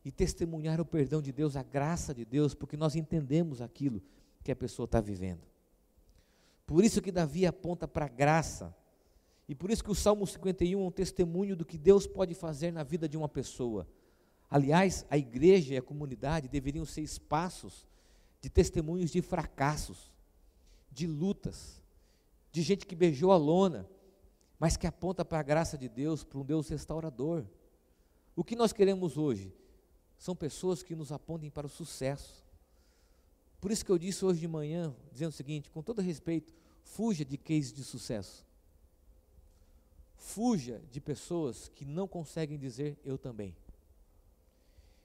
e 0.04 0.10
testemunhar 0.10 0.80
o 0.80 0.84
perdão 0.84 1.22
de 1.22 1.32
Deus, 1.32 1.56
a 1.56 1.62
graça 1.62 2.14
de 2.14 2.24
Deus, 2.24 2.54
porque 2.54 2.76
nós 2.76 2.96
entendemos 2.96 3.60
aquilo 3.60 4.02
que 4.42 4.50
a 4.50 4.56
pessoa 4.56 4.84
está 4.84 5.00
vivendo. 5.00 5.46
Por 6.66 6.84
isso 6.84 7.02
que 7.02 7.12
Davi 7.12 7.46
aponta 7.46 7.86
para 7.86 8.06
a 8.06 8.08
graça, 8.08 8.74
e 9.48 9.54
por 9.54 9.70
isso 9.70 9.84
que 9.84 9.90
o 9.90 9.94
Salmo 9.94 10.26
51 10.26 10.80
é 10.80 10.86
um 10.86 10.90
testemunho 10.90 11.54
do 11.54 11.64
que 11.64 11.76
Deus 11.76 12.06
pode 12.06 12.34
fazer 12.34 12.72
na 12.72 12.82
vida 12.82 13.08
de 13.08 13.16
uma 13.16 13.28
pessoa. 13.28 13.86
Aliás, 14.48 15.04
a 15.10 15.16
igreja 15.16 15.74
e 15.74 15.76
a 15.76 15.82
comunidade 15.82 16.48
deveriam 16.48 16.84
ser 16.84 17.02
espaços 17.02 17.86
de 18.40 18.50
testemunhos 18.50 19.10
de 19.10 19.22
fracassos, 19.22 20.10
de 20.90 21.06
lutas, 21.06 21.82
de 22.50 22.60
gente 22.60 22.86
que 22.86 22.94
beijou 22.94 23.32
a 23.32 23.36
lona, 23.36 23.88
mas 24.58 24.76
que 24.76 24.86
aponta 24.86 25.24
para 25.24 25.40
a 25.40 25.42
graça 25.42 25.78
de 25.78 25.88
Deus, 25.88 26.22
para 26.22 26.38
um 26.38 26.44
Deus 26.44 26.68
restaurador. 26.68 27.44
O 28.36 28.44
que 28.44 28.54
nós 28.54 28.72
queremos 28.72 29.16
hoje? 29.16 29.52
São 30.22 30.36
pessoas 30.36 30.84
que 30.84 30.94
nos 30.94 31.10
apontem 31.10 31.50
para 31.50 31.66
o 31.66 31.68
sucesso. 31.68 32.44
Por 33.60 33.72
isso 33.72 33.84
que 33.84 33.90
eu 33.90 33.98
disse 33.98 34.24
hoje 34.24 34.38
de 34.38 34.46
manhã, 34.46 34.94
dizendo 35.10 35.30
o 35.30 35.34
seguinte, 35.34 35.68
com 35.68 35.82
todo 35.82 36.00
respeito, 36.00 36.54
fuja 36.84 37.24
de 37.24 37.36
cases 37.36 37.72
de 37.72 37.82
sucesso. 37.82 38.46
Fuja 40.14 40.80
de 40.92 41.00
pessoas 41.00 41.68
que 41.74 41.84
não 41.84 42.06
conseguem 42.06 42.56
dizer 42.56 42.96
eu 43.04 43.18
também. 43.18 43.56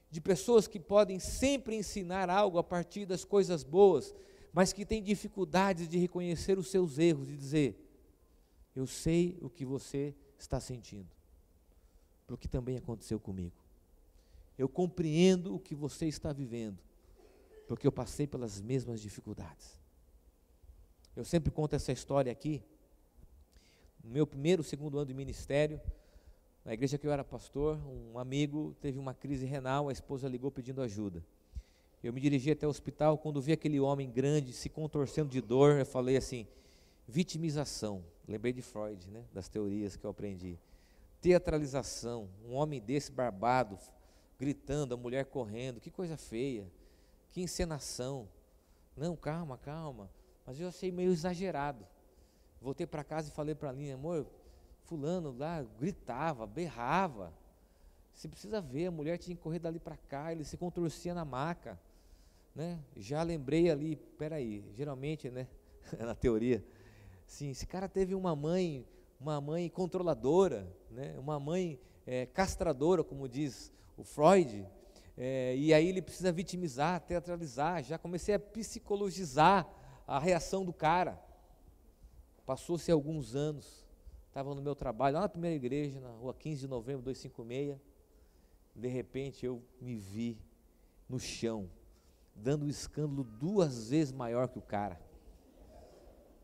De 0.08 0.20
pessoas 0.20 0.68
que 0.68 0.78
podem 0.78 1.18
sempre 1.18 1.74
ensinar 1.74 2.30
algo 2.30 2.56
a 2.56 2.62
partir 2.62 3.04
das 3.04 3.24
coisas 3.24 3.64
boas, 3.64 4.14
mas 4.52 4.72
que 4.72 4.86
têm 4.86 5.02
dificuldades 5.02 5.88
de 5.88 5.98
reconhecer 5.98 6.60
os 6.60 6.70
seus 6.70 6.96
erros 6.96 7.28
e 7.28 7.36
dizer: 7.36 7.76
Eu 8.72 8.86
sei 8.86 9.36
o 9.40 9.50
que 9.50 9.64
você 9.64 10.14
está 10.38 10.60
sentindo, 10.60 11.10
porque 12.24 12.46
também 12.46 12.76
aconteceu 12.76 13.18
comigo. 13.18 13.67
Eu 14.58 14.68
compreendo 14.68 15.54
o 15.54 15.60
que 15.60 15.74
você 15.74 16.06
está 16.06 16.32
vivendo, 16.32 16.78
porque 17.68 17.86
eu 17.86 17.92
passei 17.92 18.26
pelas 18.26 18.60
mesmas 18.60 19.00
dificuldades. 19.00 19.78
Eu 21.14 21.24
sempre 21.24 21.50
conto 21.50 21.74
essa 21.74 21.92
história 21.92 22.30
aqui. 22.30 22.62
No 24.02 24.10
meu 24.10 24.26
primeiro, 24.26 24.62
segundo 24.62 24.98
ano 24.98 25.06
de 25.06 25.14
ministério, 25.14 25.80
na 26.64 26.74
igreja 26.74 26.98
que 26.98 27.06
eu 27.06 27.12
era 27.12 27.24
pastor, 27.24 27.78
um 27.86 28.18
amigo 28.18 28.76
teve 28.80 28.98
uma 28.98 29.14
crise 29.14 29.46
renal, 29.46 29.88
a 29.88 29.92
esposa 29.92 30.28
ligou 30.28 30.50
pedindo 30.50 30.82
ajuda. 30.82 31.24
Eu 32.02 32.12
me 32.12 32.20
dirigi 32.20 32.50
até 32.50 32.66
o 32.66 32.70
hospital, 32.70 33.18
quando 33.18 33.40
vi 33.40 33.52
aquele 33.52 33.80
homem 33.80 34.10
grande 34.10 34.52
se 34.52 34.68
contorcendo 34.68 35.30
de 35.30 35.40
dor, 35.40 35.78
eu 35.78 35.86
falei 35.86 36.16
assim: 36.16 36.46
vitimização. 37.06 38.04
Lembrei 38.26 38.52
de 38.52 38.60
Freud, 38.60 39.10
né, 39.10 39.24
das 39.32 39.48
teorias 39.48 39.96
que 39.96 40.04
eu 40.04 40.10
aprendi. 40.10 40.58
Teatralização, 41.20 42.28
um 42.46 42.54
homem 42.54 42.80
desse 42.80 43.10
barbado, 43.10 43.78
gritando, 44.38 44.94
a 44.94 44.96
mulher 44.96 45.26
correndo, 45.26 45.80
que 45.80 45.90
coisa 45.90 46.16
feia, 46.16 46.70
que 47.30 47.42
encenação. 47.42 48.28
Não, 48.96 49.16
calma, 49.16 49.58
calma. 49.58 50.10
Mas 50.46 50.60
eu 50.60 50.68
achei 50.68 50.92
meio 50.92 51.10
exagerado. 51.10 51.84
Voltei 52.60 52.86
para 52.86 53.04
casa 53.04 53.28
e 53.28 53.32
falei 53.32 53.54
para 53.54 53.68
a 53.68 53.72
Aline, 53.72 53.92
amor, 53.92 54.26
fulano 54.84 55.34
lá 55.36 55.62
gritava, 55.78 56.46
berrava. 56.46 57.32
Você 58.12 58.26
precisa 58.26 58.60
ver, 58.60 58.86
a 58.86 58.90
mulher 58.90 59.18
tinha 59.18 59.36
que 59.36 59.42
correr 59.42 59.58
dali 59.58 59.78
para 59.78 59.96
cá, 59.96 60.32
ele 60.32 60.44
se 60.44 60.56
contorcia 60.56 61.14
na 61.14 61.24
maca. 61.24 61.78
Né? 62.54 62.80
Já 62.96 63.22
lembrei 63.22 63.70
ali, 63.70 63.96
peraí, 64.18 64.64
geralmente, 64.74 65.30
né, 65.30 65.46
na 66.00 66.14
teoria, 66.14 66.64
sim, 67.26 67.50
esse 67.50 67.66
cara 67.66 67.88
teve 67.88 68.14
uma 68.14 68.34
mãe, 68.34 68.84
uma 69.20 69.40
mãe 69.40 69.68
controladora, 69.68 70.66
né, 70.90 71.14
uma 71.18 71.38
mãe 71.38 71.78
é, 72.04 72.26
castradora, 72.26 73.04
como 73.04 73.28
diz 73.28 73.72
o 73.98 74.04
Freud, 74.04 74.64
é, 75.16 75.56
e 75.56 75.74
aí 75.74 75.88
ele 75.88 76.00
precisa 76.00 76.30
vitimizar, 76.30 77.00
teatralizar. 77.00 77.82
Já 77.82 77.98
comecei 77.98 78.36
a 78.36 78.38
psicologizar 78.38 79.68
a 80.06 80.18
reação 80.20 80.64
do 80.64 80.72
cara. 80.72 81.20
Passou-se 82.46 82.90
alguns 82.90 83.34
anos, 83.34 83.84
estava 84.28 84.54
no 84.54 84.62
meu 84.62 84.76
trabalho, 84.76 85.16
lá 85.16 85.22
na 85.22 85.28
primeira 85.28 85.56
igreja, 85.56 86.00
na 86.00 86.10
rua 86.10 86.32
15 86.32 86.60
de 86.60 86.68
novembro, 86.68 87.02
256. 87.02 87.76
De 88.74 88.86
repente 88.86 89.44
eu 89.44 89.60
me 89.80 89.96
vi 89.96 90.38
no 91.08 91.18
chão, 91.18 91.68
dando 92.32 92.64
um 92.64 92.68
escândalo 92.68 93.24
duas 93.24 93.90
vezes 93.90 94.12
maior 94.12 94.48
que 94.48 94.58
o 94.58 94.62
cara. 94.62 95.00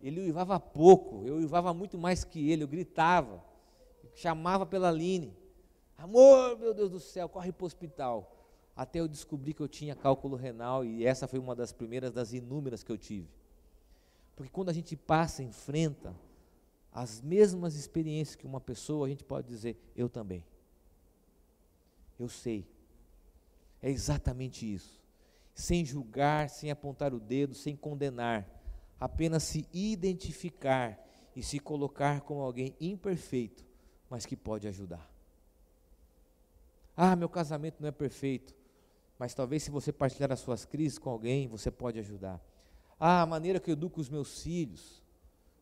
Ele 0.02 0.20
uivava 0.20 0.58
pouco, 0.58 1.24
eu 1.24 1.36
uivava 1.36 1.72
muito 1.72 1.96
mais 1.96 2.24
que 2.24 2.50
ele, 2.50 2.64
eu 2.64 2.68
gritava, 2.68 3.42
chamava 4.14 4.66
pela 4.66 4.90
Line. 4.90 5.43
Amor, 5.96 6.58
meu 6.58 6.74
Deus 6.74 6.90
do 6.90 7.00
céu, 7.00 7.28
corre 7.28 7.52
para 7.52 7.64
o 7.64 7.66
hospital. 7.66 8.30
Até 8.76 9.00
eu 9.00 9.06
descobri 9.06 9.54
que 9.54 9.60
eu 9.60 9.68
tinha 9.68 9.94
cálculo 9.94 10.36
renal 10.36 10.84
e 10.84 11.06
essa 11.06 11.28
foi 11.28 11.38
uma 11.38 11.54
das 11.54 11.72
primeiras 11.72 12.10
das 12.10 12.32
inúmeras 12.32 12.82
que 12.82 12.90
eu 12.90 12.98
tive. 12.98 13.28
Porque 14.34 14.50
quando 14.50 14.68
a 14.68 14.72
gente 14.72 14.96
passa, 14.96 15.42
enfrenta 15.42 16.14
as 16.92 17.20
mesmas 17.20 17.76
experiências 17.76 18.36
que 18.36 18.46
uma 18.46 18.60
pessoa, 18.60 19.06
a 19.06 19.10
gente 19.10 19.24
pode 19.24 19.46
dizer, 19.48 19.76
eu 19.96 20.08
também. 20.08 20.44
Eu 22.18 22.28
sei. 22.28 22.66
É 23.80 23.90
exatamente 23.90 24.72
isso. 24.72 25.00
Sem 25.54 25.84
julgar, 25.84 26.48
sem 26.48 26.70
apontar 26.70 27.14
o 27.14 27.20
dedo, 27.20 27.54
sem 27.54 27.76
condenar, 27.76 28.48
apenas 28.98 29.44
se 29.44 29.68
identificar 29.72 30.98
e 31.36 31.42
se 31.42 31.58
colocar 31.58 32.20
como 32.22 32.40
alguém 32.40 32.76
imperfeito, 32.80 33.64
mas 34.08 34.26
que 34.26 34.36
pode 34.36 34.66
ajudar. 34.66 35.13
Ah, 36.96 37.16
meu 37.16 37.28
casamento 37.28 37.76
não 37.80 37.88
é 37.88 37.92
perfeito. 37.92 38.54
Mas 39.18 39.34
talvez 39.34 39.62
se 39.62 39.70
você 39.70 39.92
partilhar 39.92 40.32
as 40.32 40.40
suas 40.40 40.64
crises 40.64 40.98
com 40.98 41.10
alguém, 41.10 41.48
você 41.48 41.70
pode 41.70 41.98
ajudar. 41.98 42.40
Ah, 42.98 43.22
a 43.22 43.26
maneira 43.26 43.60
que 43.60 43.70
eu 43.70 43.72
educo 43.72 44.00
os 44.00 44.08
meus 44.08 44.42
filhos 44.42 45.02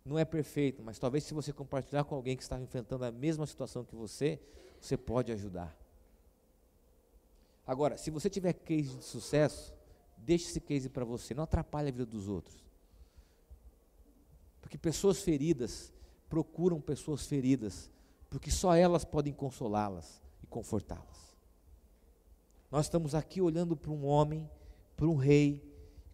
não 0.04 0.18
é 0.18 0.24
perfeita, 0.24 0.82
mas 0.82 0.98
talvez 0.98 1.24
se 1.24 1.32
você 1.32 1.52
compartilhar 1.52 2.04
com 2.04 2.14
alguém 2.14 2.36
que 2.36 2.42
está 2.42 2.60
enfrentando 2.60 3.04
a 3.04 3.10
mesma 3.12 3.46
situação 3.46 3.84
que 3.84 3.94
você, 3.94 4.40
você 4.80 4.96
pode 4.96 5.30
ajudar. 5.32 5.76
Agora, 7.66 7.96
se 7.96 8.10
você 8.10 8.28
tiver 8.28 8.52
case 8.52 8.96
de 8.96 9.04
sucesso, 9.04 9.72
deixe 10.16 10.48
esse 10.48 10.60
case 10.60 10.88
para 10.88 11.04
você, 11.04 11.34
não 11.34 11.44
atrapalhe 11.44 11.88
a 11.88 11.92
vida 11.92 12.06
dos 12.06 12.28
outros. 12.28 12.64
Porque 14.60 14.76
pessoas 14.76 15.22
feridas 15.22 15.92
procuram 16.28 16.80
pessoas 16.80 17.26
feridas, 17.26 17.90
porque 18.28 18.50
só 18.50 18.74
elas 18.74 19.04
podem 19.04 19.32
consolá-las 19.32 20.21
confortá-las. 20.52 21.34
Nós 22.70 22.86
estamos 22.86 23.14
aqui 23.14 23.40
olhando 23.40 23.76
para 23.76 23.90
um 23.90 24.04
homem, 24.04 24.48
para 24.96 25.08
um 25.08 25.16
rei, 25.16 25.62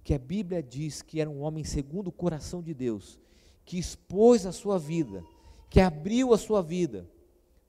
que 0.02 0.14
a 0.14 0.18
Bíblia 0.18 0.62
diz 0.62 1.02
que 1.02 1.20
era 1.20 1.28
um 1.28 1.42
homem 1.42 1.64
segundo 1.64 2.08
o 2.08 2.12
coração 2.12 2.62
de 2.62 2.72
Deus, 2.72 3.18
que 3.64 3.78
expôs 3.78 4.46
a 4.46 4.52
sua 4.52 4.78
vida, 4.78 5.22
que 5.68 5.80
abriu 5.80 6.32
a 6.32 6.38
sua 6.38 6.62
vida, 6.62 7.06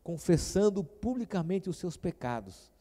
confessando 0.03 0.83
publicamente 0.83 1.69
os 1.69 1.77
seus 1.77 1.97
pecados, 1.97 2.71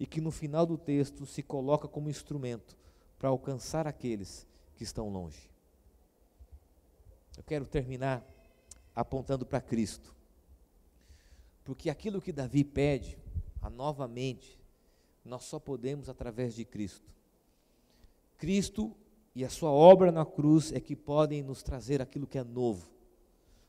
e 0.00 0.06
que 0.06 0.20
no 0.20 0.30
final 0.30 0.64
do 0.64 0.78
texto 0.78 1.26
se 1.26 1.42
coloca 1.42 1.86
como 1.86 2.08
instrumento 2.08 2.76
para 3.18 3.28
alcançar 3.28 3.86
aqueles 3.86 4.46
que 4.74 4.82
estão 4.82 5.08
longe. 5.08 5.50
Eu 7.36 7.44
quero 7.44 7.64
terminar 7.64 8.24
apontando 8.94 9.44
para 9.44 9.60
Cristo, 9.60 10.14
porque 11.64 11.90
aquilo 11.90 12.20
que 12.20 12.32
Davi 12.32 12.64
pede, 12.64 13.18
a 13.64 13.70
novamente, 13.70 14.60
nós 15.24 15.44
só 15.44 15.58
podemos 15.58 16.10
através 16.10 16.54
de 16.54 16.66
Cristo. 16.66 17.10
Cristo 18.36 18.94
e 19.34 19.42
a 19.42 19.48
sua 19.48 19.70
obra 19.70 20.12
na 20.12 20.26
cruz 20.26 20.70
é 20.70 20.78
que 20.78 20.94
podem 20.94 21.42
nos 21.42 21.62
trazer 21.62 22.02
aquilo 22.02 22.26
que 22.26 22.36
é 22.36 22.44
novo. 22.44 22.86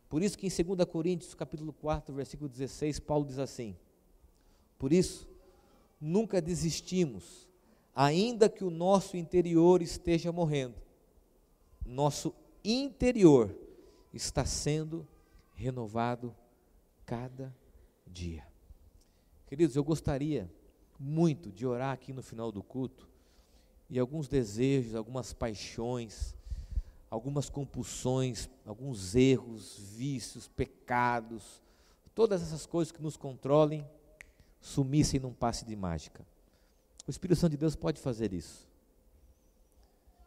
Por 0.10 0.22
isso 0.22 0.38
que 0.38 0.48
em 0.48 0.50
2 0.50 0.86
Coríntios, 0.90 1.34
capítulo 1.34 1.72
4, 1.72 2.14
versículo 2.14 2.50
16, 2.50 3.00
Paulo 3.00 3.26
diz 3.26 3.40
assim: 3.40 3.74
Por 4.78 4.92
isso, 4.92 5.30
nunca 6.00 6.42
desistimos, 6.42 7.48
ainda 7.96 8.50
que 8.50 8.66
o 8.66 8.70
nosso 8.70 9.16
interior 9.16 9.82
esteja 9.82 10.30
morrendo. 10.30 10.76
Nosso 11.86 12.36
interior 12.66 13.56
está 14.14 14.44
sendo 14.44 15.08
renovado 15.54 16.36
cada 17.06 17.56
dia. 18.06 18.55
Queridos, 19.48 19.76
eu 19.76 19.84
gostaria 19.84 20.52
muito 21.00 21.52
de 21.52 21.66
orar 21.66 21.94
aqui 21.94 22.12
no 22.12 22.24
final 22.24 22.52
do 22.52 22.64
culto 22.64 23.08
e 23.90 24.00
alguns 24.00 24.28
desejos, 24.28 24.96
algumas 24.96 25.34
paixões, 25.34 26.36
algumas 27.10 27.50
compulsões, 27.50 28.50
alguns 28.66 29.14
erros, 29.16 29.78
vícios, 29.78 30.48
pecados, 30.48 31.62
todas 32.16 32.42
essas 32.42 32.66
coisas 32.66 32.92
que 32.92 33.02
nos 33.02 33.16
controlem, 33.16 33.88
sumissem 34.60 35.20
num 35.20 35.34
passe 35.34 35.64
de 35.64 35.76
mágica. 35.76 36.26
O 37.08 37.12
Espírito 37.12 37.40
Santo 37.40 37.52
de 37.52 37.58
Deus 37.58 37.76
pode 37.76 38.02
fazer 38.02 38.34
isso. 38.34 38.68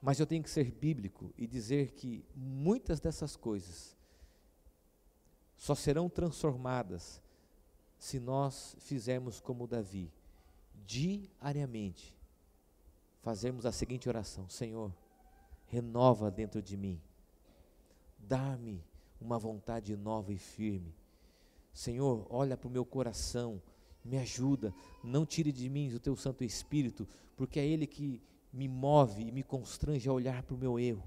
Mas 0.01 0.21
eu 0.21 0.27
tenho 0.27 0.45
que 0.45 0.51
ser 0.51 0.71
bíblico 0.71 1.35
e 1.37 1.45
dizer 1.45 1.91
que 1.91 2.25
muitas 2.37 3.01
dessas 3.01 3.35
coisas 3.35 3.97
só 5.57 5.75
serão 5.75 6.09
transformadas 6.09 7.21
se 7.99 8.21
nós 8.21 8.77
fizermos 8.81 9.41
como 9.41 9.67
Davi 9.67 10.11
diariamente, 10.87 12.17
fazermos 13.21 13.67
a 13.67 13.73
seguinte 13.73 14.09
oração: 14.09 14.49
Senhor, 14.49 14.93
renova 15.67 16.31
dentro 16.31 16.63
de 16.63 16.77
mim, 16.77 17.01
dá-me 18.19 18.83
uma 19.21 19.39
vontade 19.39 19.97
nova 19.97 20.33
e 20.33 20.39
firme. 20.39 20.95
Senhor, 21.73 22.27
olha 22.31 22.57
para 22.57 22.69
o 22.69 22.71
meu 22.71 22.85
coração, 22.85 23.61
me 24.05 24.17
ajuda, 24.17 24.75
não 25.03 25.27
tire 25.27 25.53
de 25.53 25.69
mim 25.69 25.93
o 25.93 26.01
teu 26.01 26.17
Santo 26.17 26.45
Espírito, 26.45 27.07
porque 27.37 27.61
é 27.61 27.67
Ele 27.67 27.87
que 27.87 28.23
me 28.53 28.67
move 28.67 29.23
e 29.23 29.33
me 29.33 29.43
constrange 29.43 30.09
a 30.09 30.13
olhar 30.13 30.43
para 30.43 30.55
o 30.55 30.59
meu 30.59 30.79
erro. 30.79 31.07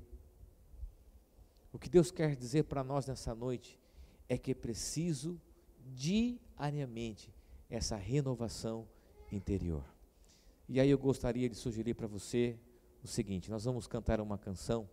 O 1.74 1.80
que 1.80 1.90
Deus 1.90 2.12
quer 2.12 2.36
dizer 2.36 2.66
para 2.66 2.84
nós 2.84 3.08
nessa 3.08 3.34
noite 3.34 3.80
é 4.28 4.38
que 4.38 4.52
é 4.52 4.54
preciso 4.54 5.40
diariamente 5.88 7.34
essa 7.70 7.96
renovação 7.96 8.88
interior. 9.32 9.84
E 10.68 10.80
aí 10.80 10.90
eu 10.90 10.98
gostaria 10.98 11.50
de 11.50 11.56
sugerir 11.56 11.94
para 11.94 12.08
você 12.08 12.58
o 13.04 13.08
seguinte: 13.08 13.50
nós 13.50 13.66
vamos 13.66 13.88
cantar 13.88 14.22
uma 14.22 14.38
canção 14.38 14.90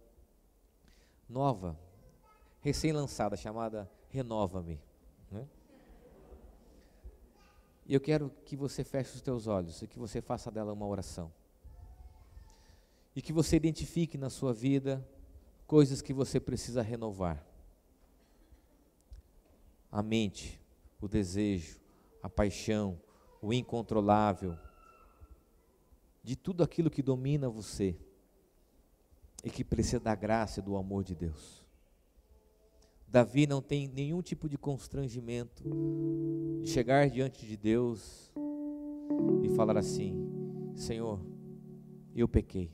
nova, 1.28 1.78
recém-lançada, 2.60 3.36
chamada 3.36 3.90
Renova-me. 4.08 4.80
Né? 5.30 5.46
E 7.86 7.94
eu 7.94 8.00
quero 8.00 8.30
que 8.44 8.56
você 8.56 8.82
feche 8.82 9.14
os 9.14 9.20
teus 9.20 9.46
olhos 9.46 9.82
e 9.82 9.86
que 9.86 9.98
você 9.98 10.20
faça 10.20 10.50
dela 10.50 10.72
uma 10.72 10.86
oração. 10.86 11.32
E 13.14 13.22
que 13.22 13.32
você 13.32 13.56
identifique 13.56 14.16
na 14.16 14.30
sua 14.30 14.52
vida 14.52 15.06
coisas 15.66 16.00
que 16.00 16.12
você 16.12 16.40
precisa 16.40 16.82
renovar. 16.82 17.44
A 19.90 20.02
mente, 20.02 20.60
o 21.00 21.08
desejo, 21.08 21.80
a 22.22 22.28
paixão, 22.28 23.00
o 23.40 23.52
incontrolável, 23.52 24.56
de 26.22 26.36
tudo 26.36 26.62
aquilo 26.62 26.90
que 26.90 27.02
domina 27.02 27.48
você 27.48 27.96
e 29.42 29.50
que 29.50 29.64
precisa 29.64 30.00
da 30.00 30.14
graça 30.14 30.60
e 30.60 30.62
do 30.62 30.76
amor 30.76 31.04
de 31.04 31.14
Deus. 31.14 31.66
Davi 33.06 33.46
não 33.46 33.62
tem 33.62 33.88
nenhum 33.88 34.20
tipo 34.20 34.48
de 34.48 34.58
constrangimento 34.58 35.64
de 36.62 36.68
chegar 36.68 37.08
diante 37.08 37.46
de 37.46 37.56
Deus 37.56 38.30
e 39.42 39.48
falar 39.54 39.78
assim: 39.78 40.28
Senhor, 40.76 41.18
eu 42.14 42.28
pequei, 42.28 42.70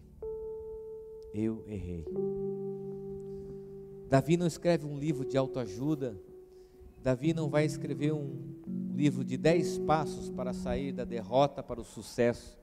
eu 1.33 1.65
errei. 1.69 2.05
Davi 4.09 4.37
não 4.37 4.47
escreve 4.47 4.87
um 4.87 4.99
livro 4.99 5.25
de 5.25 5.39
autoajuda, 5.39 6.21
Davi 7.05 7.35
não 7.35 7.51
vai 7.51 7.67
escrever 7.67 8.15
um 8.15 8.57
livro 8.95 9.23
de 9.23 9.37
dez 9.37 9.77
passos 9.77 10.31
para 10.31 10.55
sair 10.55 10.91
da 10.91 11.05
derrota 11.05 11.63
para 11.63 11.79
o 11.79 11.85
sucesso. 11.85 12.59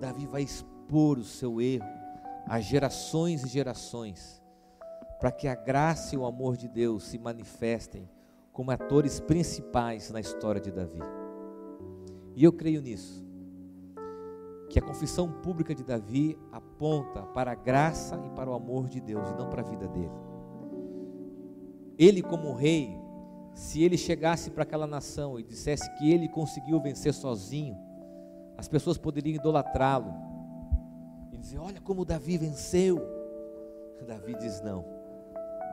Davi 0.00 0.26
vai 0.26 0.42
expor 0.42 1.16
o 1.16 1.22
seu 1.22 1.60
erro 1.60 1.86
a 2.44 2.58
gerações 2.58 3.44
e 3.44 3.48
gerações, 3.48 4.42
para 5.20 5.30
que 5.30 5.46
a 5.46 5.54
graça 5.54 6.16
e 6.16 6.18
o 6.18 6.26
amor 6.26 6.56
de 6.56 6.66
Deus 6.66 7.04
se 7.04 7.18
manifestem 7.18 8.10
como 8.52 8.72
atores 8.72 9.20
principais 9.20 10.10
na 10.10 10.18
história 10.18 10.60
de 10.60 10.72
Davi. 10.72 10.98
E 12.34 12.42
eu 12.42 12.52
creio 12.52 12.82
nisso 12.82 13.24
que 14.70 14.78
a 14.80 14.82
confissão 14.82 15.30
pública 15.30 15.72
de 15.72 15.84
Davi 15.84 16.36
aponta 16.50 17.22
para 17.22 17.52
a 17.52 17.54
graça 17.54 18.20
e 18.26 18.30
para 18.30 18.50
o 18.50 18.54
amor 18.54 18.88
de 18.88 19.00
Deus, 19.00 19.30
e 19.30 19.34
não 19.34 19.48
para 19.48 19.62
a 19.62 19.64
vida 19.64 19.86
dele. 19.86 20.27
Ele, 21.98 22.22
como 22.22 22.54
rei, 22.54 22.98
se 23.54 23.82
ele 23.82 23.98
chegasse 23.98 24.50
para 24.50 24.62
aquela 24.62 24.86
nação 24.86 25.38
e 25.38 25.42
dissesse 25.42 25.90
que 25.94 26.10
ele 26.10 26.28
conseguiu 26.28 26.80
vencer 26.80 27.12
sozinho, 27.12 27.76
as 28.56 28.68
pessoas 28.68 28.96
poderiam 28.96 29.34
idolatrá-lo 29.34 30.14
e 31.32 31.36
dizer: 31.36 31.58
Olha 31.58 31.80
como 31.80 32.04
Davi 32.04 32.38
venceu. 32.38 33.00
Davi 34.06 34.34
diz: 34.36 34.60
Não, 34.62 34.84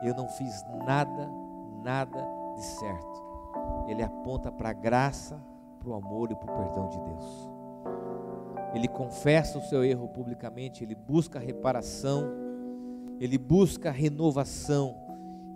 eu 0.02 0.14
não 0.14 0.28
fiz 0.28 0.52
nada, 0.84 1.28
nada 1.82 2.26
de 2.56 2.62
certo. 2.62 3.26
Ele 3.88 4.02
aponta 4.02 4.50
para 4.50 4.70
a 4.70 4.74
graça, 4.74 5.40
para 5.78 5.88
o 5.88 5.94
amor 5.94 6.30
e 6.30 6.34
para 6.34 6.52
o 6.52 6.56
perdão 6.56 6.88
de 6.88 7.00
Deus 7.00 7.56
ele 8.76 8.88
confessa 8.88 9.58
o 9.58 9.62
seu 9.62 9.82
erro 9.82 10.08
publicamente, 10.08 10.84
ele 10.84 10.94
busca 10.94 11.38
reparação, 11.38 12.24
ele 13.18 13.38
busca 13.38 13.90
renovação 13.90 15.05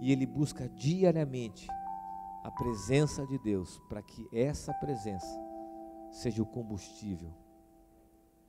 e 0.00 0.12
ele 0.12 0.26
busca 0.26 0.68
diariamente 0.68 1.68
a 2.42 2.50
presença 2.50 3.26
de 3.26 3.38
Deus, 3.38 3.80
para 3.88 4.02
que 4.02 4.26
essa 4.32 4.72
presença 4.74 5.38
seja 6.10 6.42
o 6.42 6.46
combustível 6.46 7.30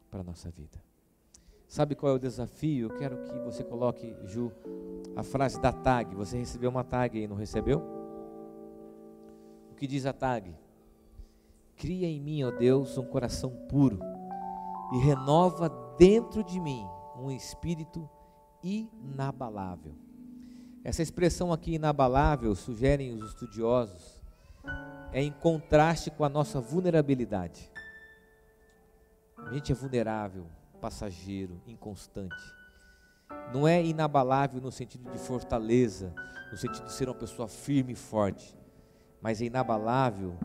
para 0.10 0.22
a 0.22 0.24
nossa 0.24 0.50
vida. 0.50 0.82
Sabe 1.68 1.96
qual 1.96 2.12
é 2.12 2.16
o 2.16 2.20
desafio? 2.20 2.90
Eu 2.90 2.98
quero 2.98 3.24
que 3.24 3.40
você 3.40 3.64
coloque, 3.64 4.16
Ju, 4.26 4.52
a 5.16 5.24
frase 5.24 5.60
da 5.60 5.72
tag. 5.72 6.14
Você 6.16 6.38
recebeu 6.38 6.70
uma 6.70 6.84
tag 6.84 7.18
aí, 7.18 7.28
não 7.28 7.36
recebeu? 7.36 7.82
O 9.72 9.76
que 9.76 9.88
diz 9.88 10.06
a 10.06 10.14
tag? 10.14 10.54
Cria 11.78 12.08
em 12.08 12.20
mim, 12.20 12.44
ó 12.44 12.52
Deus, 12.52 12.98
um 12.98 13.06
coração 13.06 13.52
puro 13.70 14.00
e 14.94 14.98
renova 15.00 15.70
dentro 15.98 16.44
de 16.44 16.60
mim 16.60 16.86
um 17.18 17.32
espírito 17.32 18.10
inabalável. 18.62 19.96
Essa 20.84 21.04
expressão 21.04 21.54
aqui, 21.54 21.76
inabalável, 21.76 22.56
sugerem 22.56 23.14
os 23.14 23.30
estudiosos, 23.30 24.20
é 25.12 25.22
em 25.22 25.32
contraste 25.32 26.10
com 26.10 26.24
a 26.24 26.30
nossa 26.30 26.60
vulnerabilidade. 26.60 27.72
A 29.38 29.54
gente 29.54 29.72
é 29.72 29.76
vulnerável, 29.76 30.48
passageiro, 30.80 31.62
inconstante. 31.68 32.36
Não 33.54 33.68
é 33.68 33.84
inabalável 33.84 34.60
no 34.60 34.72
sentido 34.72 35.12
de 35.12 35.20
fortaleza, 35.20 36.14
no 36.52 36.58
sentido 36.58 36.86
de 36.86 36.94
ser 36.94 37.08
uma 37.08 37.16
pessoa 37.16 37.48
firme 37.48 37.94
e 37.94 37.96
forte, 37.96 38.58
mas 39.22 39.40
é 39.42 39.46
inabalável 39.46 40.36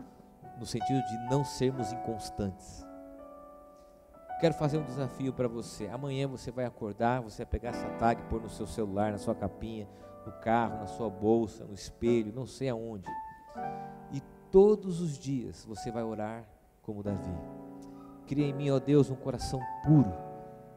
no 0.59 0.65
sentido 0.65 1.03
de 1.03 1.29
não 1.29 1.43
sermos 1.43 1.91
inconstantes. 1.91 2.85
Quero 4.39 4.53
fazer 4.53 4.77
um 4.77 4.83
desafio 4.83 5.33
para 5.33 5.47
você. 5.47 5.87
Amanhã 5.87 6.27
você 6.27 6.51
vai 6.51 6.65
acordar, 6.65 7.21
você 7.21 7.43
vai 7.43 7.51
pegar 7.51 7.69
essa 7.69 7.89
tag, 7.97 8.21
pôr 8.29 8.39
no 8.39 8.49
seu 8.49 8.67
celular, 8.67 9.11
na 9.11 9.17
sua 9.17 9.33
capinha, 9.33 9.87
no 10.27 10.33
carro, 10.41 10.79
na 10.79 10.87
sua 10.87 11.09
bolsa, 11.09 11.65
no 11.65 11.73
espelho, 11.73 12.33
não 12.33 12.45
sei 12.45 12.69
aonde. 12.69 13.09
E 14.11 14.21
todos 14.51 15.01
os 15.01 15.17
dias 15.17 15.65
você 15.65 15.91
vai 15.91 16.03
orar 16.03 16.47
como 16.81 17.01
Davi. 17.01 17.35
Cria 18.27 18.45
em 18.45 18.53
mim, 18.53 18.69
ó 18.69 18.79
Deus, 18.79 19.09
um 19.09 19.15
coração 19.15 19.59
puro 19.83 20.13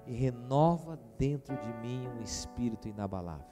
e 0.07 0.15
renova 0.15 0.99
dentro 1.19 1.57
de 1.57 1.73
mim 1.75 2.09
um 2.09 2.23
espírito 2.23 2.89
inabalável. 2.89 3.51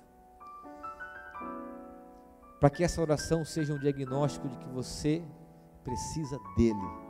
Para 2.60 2.70
que 2.70 2.82
essa 2.82 3.00
oração 3.00 3.44
seja 3.44 3.74
um 3.74 3.78
diagnóstico 3.78 4.48
de 4.48 4.56
que 4.56 4.68
você 4.68 5.22
precisa 5.84 6.38
dele 6.56 7.08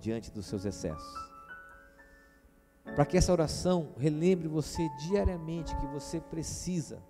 diante 0.00 0.30
dos 0.30 0.46
seus 0.46 0.64
excessos 0.64 1.28
para 2.98 3.06
que 3.06 3.16
essa 3.16 3.30
oração 3.30 3.90
relembre 3.96 4.48
você 4.48 4.88
diariamente 5.06 5.76
que 5.76 5.86
você 5.86 6.20
precisa 6.20 7.00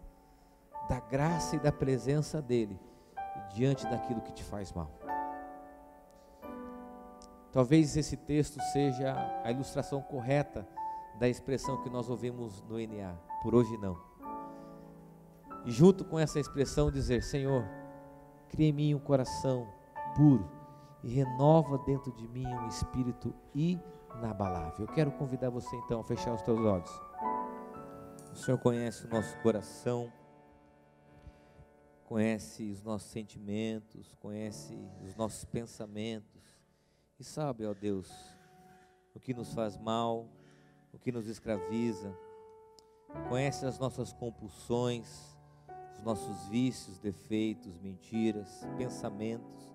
da 0.89 1.01
graça 1.01 1.57
e 1.57 1.59
da 1.59 1.71
presença 1.71 2.41
dEle 2.41 2.81
diante 3.55 3.85
daquilo 3.89 4.21
que 4.21 4.33
te 4.33 4.43
faz 4.43 4.73
mal. 4.73 4.91
Talvez 7.53 7.97
esse 7.97 8.17
texto 8.17 8.61
seja 8.73 9.15
a 9.45 9.51
ilustração 9.51 10.01
correta 10.03 10.67
da 11.19 11.29
expressão 11.29 11.83
que 11.83 11.91
nós 11.91 12.09
ouvimos 12.09 12.63
no 12.63 12.79
NA, 12.79 13.15
por 13.43 13.55
hoje 13.55 13.77
não. 13.79 13.99
E 15.65 15.71
junto 15.71 16.05
com 16.05 16.19
essa 16.19 16.39
expressão 16.39 16.91
dizer: 16.91 17.23
Senhor, 17.23 17.65
cria 18.49 18.69
em 18.69 18.73
mim 18.73 18.95
um 18.95 18.99
coração 18.99 19.67
puro 20.15 20.49
e 21.03 21.09
renova 21.09 21.79
dentro 21.79 22.13
de 22.13 22.29
mim 22.29 22.47
um 22.47 22.69
espírito 22.69 23.35
inabalável. 23.55 24.87
Eu 24.87 24.93
quero 24.93 25.11
convidar 25.13 25.51
você 25.51 25.75
então 25.77 26.01
a 26.01 26.05
fechar 26.05 26.33
os 26.33 26.43
teus 26.43 26.61
olhos. 26.61 26.91
O 28.33 28.37
Senhor 28.37 28.59
conhece 28.59 29.07
o 29.07 29.11
nosso 29.11 29.37
coração, 29.39 30.13
conhece 32.09 32.71
os 32.71 32.83
nossos 32.83 33.11
sentimentos, 33.11 34.15
conhece 34.15 34.75
os 35.05 35.15
nossos 35.15 35.45
pensamentos 35.45 36.43
e 37.21 37.23
sabe, 37.23 37.67
ó 37.67 37.75
Deus, 37.75 38.11
o 39.15 39.21
que 39.21 39.35
nos 39.35 39.53
faz 39.53 39.77
mal, 39.77 40.27
o 40.91 40.99
que 40.99 41.13
nos 41.13 41.27
escraviza, 41.27 42.17
conhece 43.29 43.67
as 43.67 43.79
nossas 43.79 44.11
compulsões, 44.11 45.37
os 45.99 46.03
nossos 46.03 46.49
vícios, 46.49 46.99
defeitos, 46.99 47.79
mentiras, 47.79 48.67
pensamentos 48.79 49.71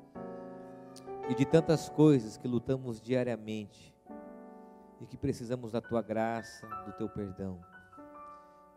e 1.29 1.35
de 1.35 1.45
tantas 1.45 1.87
coisas 1.87 2.35
que 2.35 2.47
lutamos 2.47 2.99
diariamente 2.99 3.95
e 4.99 5.05
que 5.05 5.17
precisamos 5.17 5.71
da 5.71 5.81
tua 5.81 6.01
graça, 6.01 6.65
do 6.83 6.93
teu 6.93 7.07
perdão. 7.07 7.63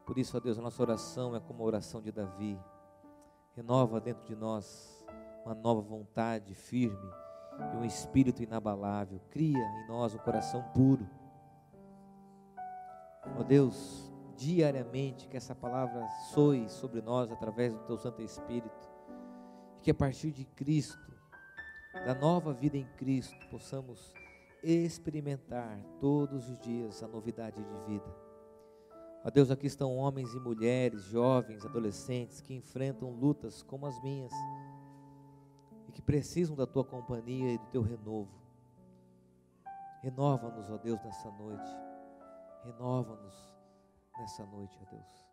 Por 0.04 0.18
isso, 0.18 0.36
ó 0.36 0.40
Deus, 0.40 0.58
a 0.58 0.62
nossa 0.62 0.82
oração 0.82 1.34
é 1.34 1.40
como 1.40 1.62
a 1.62 1.66
oração 1.66 2.02
de 2.02 2.12
Davi. 2.12 2.60
Renova 3.56 3.98
dentro 4.02 4.22
de 4.26 4.36
nós 4.36 5.02
uma 5.42 5.54
nova 5.54 5.80
vontade 5.80 6.54
firme 6.54 7.10
e 7.72 7.76
um 7.78 7.86
espírito 7.86 8.42
inabalável. 8.42 9.18
Cria 9.30 9.58
em 9.58 9.88
nós 9.88 10.14
um 10.14 10.18
coração 10.18 10.62
puro. 10.74 11.08
Ó 13.38 13.42
Deus, 13.42 14.12
diariamente 14.36 15.26
que 15.26 15.38
essa 15.38 15.54
palavra 15.54 16.06
soe 16.34 16.68
sobre 16.68 17.00
nós 17.00 17.32
através 17.32 17.72
do 17.72 17.80
teu 17.84 17.96
Santo 17.96 18.20
Espírito, 18.20 18.90
e 19.78 19.80
que 19.80 19.90
a 19.90 19.94
partir 19.94 20.32
de 20.32 20.44
Cristo, 20.44 21.16
da 22.04 22.14
nova 22.14 22.52
vida 22.52 22.76
em 22.76 22.86
Cristo, 22.98 23.38
possamos 23.50 24.12
experimentar 24.62 25.80
todos 25.98 26.50
os 26.50 26.58
dias 26.60 27.02
a 27.02 27.08
novidade 27.08 27.64
de 27.64 27.86
vida. 27.86 28.25
Ó 29.26 29.30
Deus, 29.30 29.50
aqui 29.50 29.66
estão 29.66 29.96
homens 29.96 30.32
e 30.34 30.38
mulheres, 30.38 31.02
jovens, 31.02 31.64
adolescentes 31.64 32.40
que 32.40 32.54
enfrentam 32.54 33.10
lutas 33.10 33.60
como 33.60 33.84
as 33.84 34.00
minhas 34.00 34.30
e 35.88 35.90
que 35.90 36.00
precisam 36.00 36.54
da 36.54 36.64
tua 36.64 36.84
companhia 36.84 37.54
e 37.54 37.58
do 37.58 37.66
teu 37.66 37.82
renovo. 37.82 38.30
Renova-nos, 40.00 40.70
ó 40.70 40.78
Deus, 40.78 41.02
nessa 41.02 41.28
noite. 41.32 41.68
Renova-nos 42.62 43.34
nessa 44.16 44.46
noite, 44.46 44.78
ó 44.80 44.88
Deus. 44.88 45.26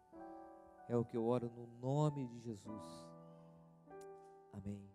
É 0.89 0.97
o 0.97 1.05
que 1.05 1.15
eu 1.15 1.27
oro 1.27 1.51
no 1.55 1.67
nome 1.79 2.25
de 2.29 2.39
Jesus. 2.39 3.05
Amém. 4.53 4.92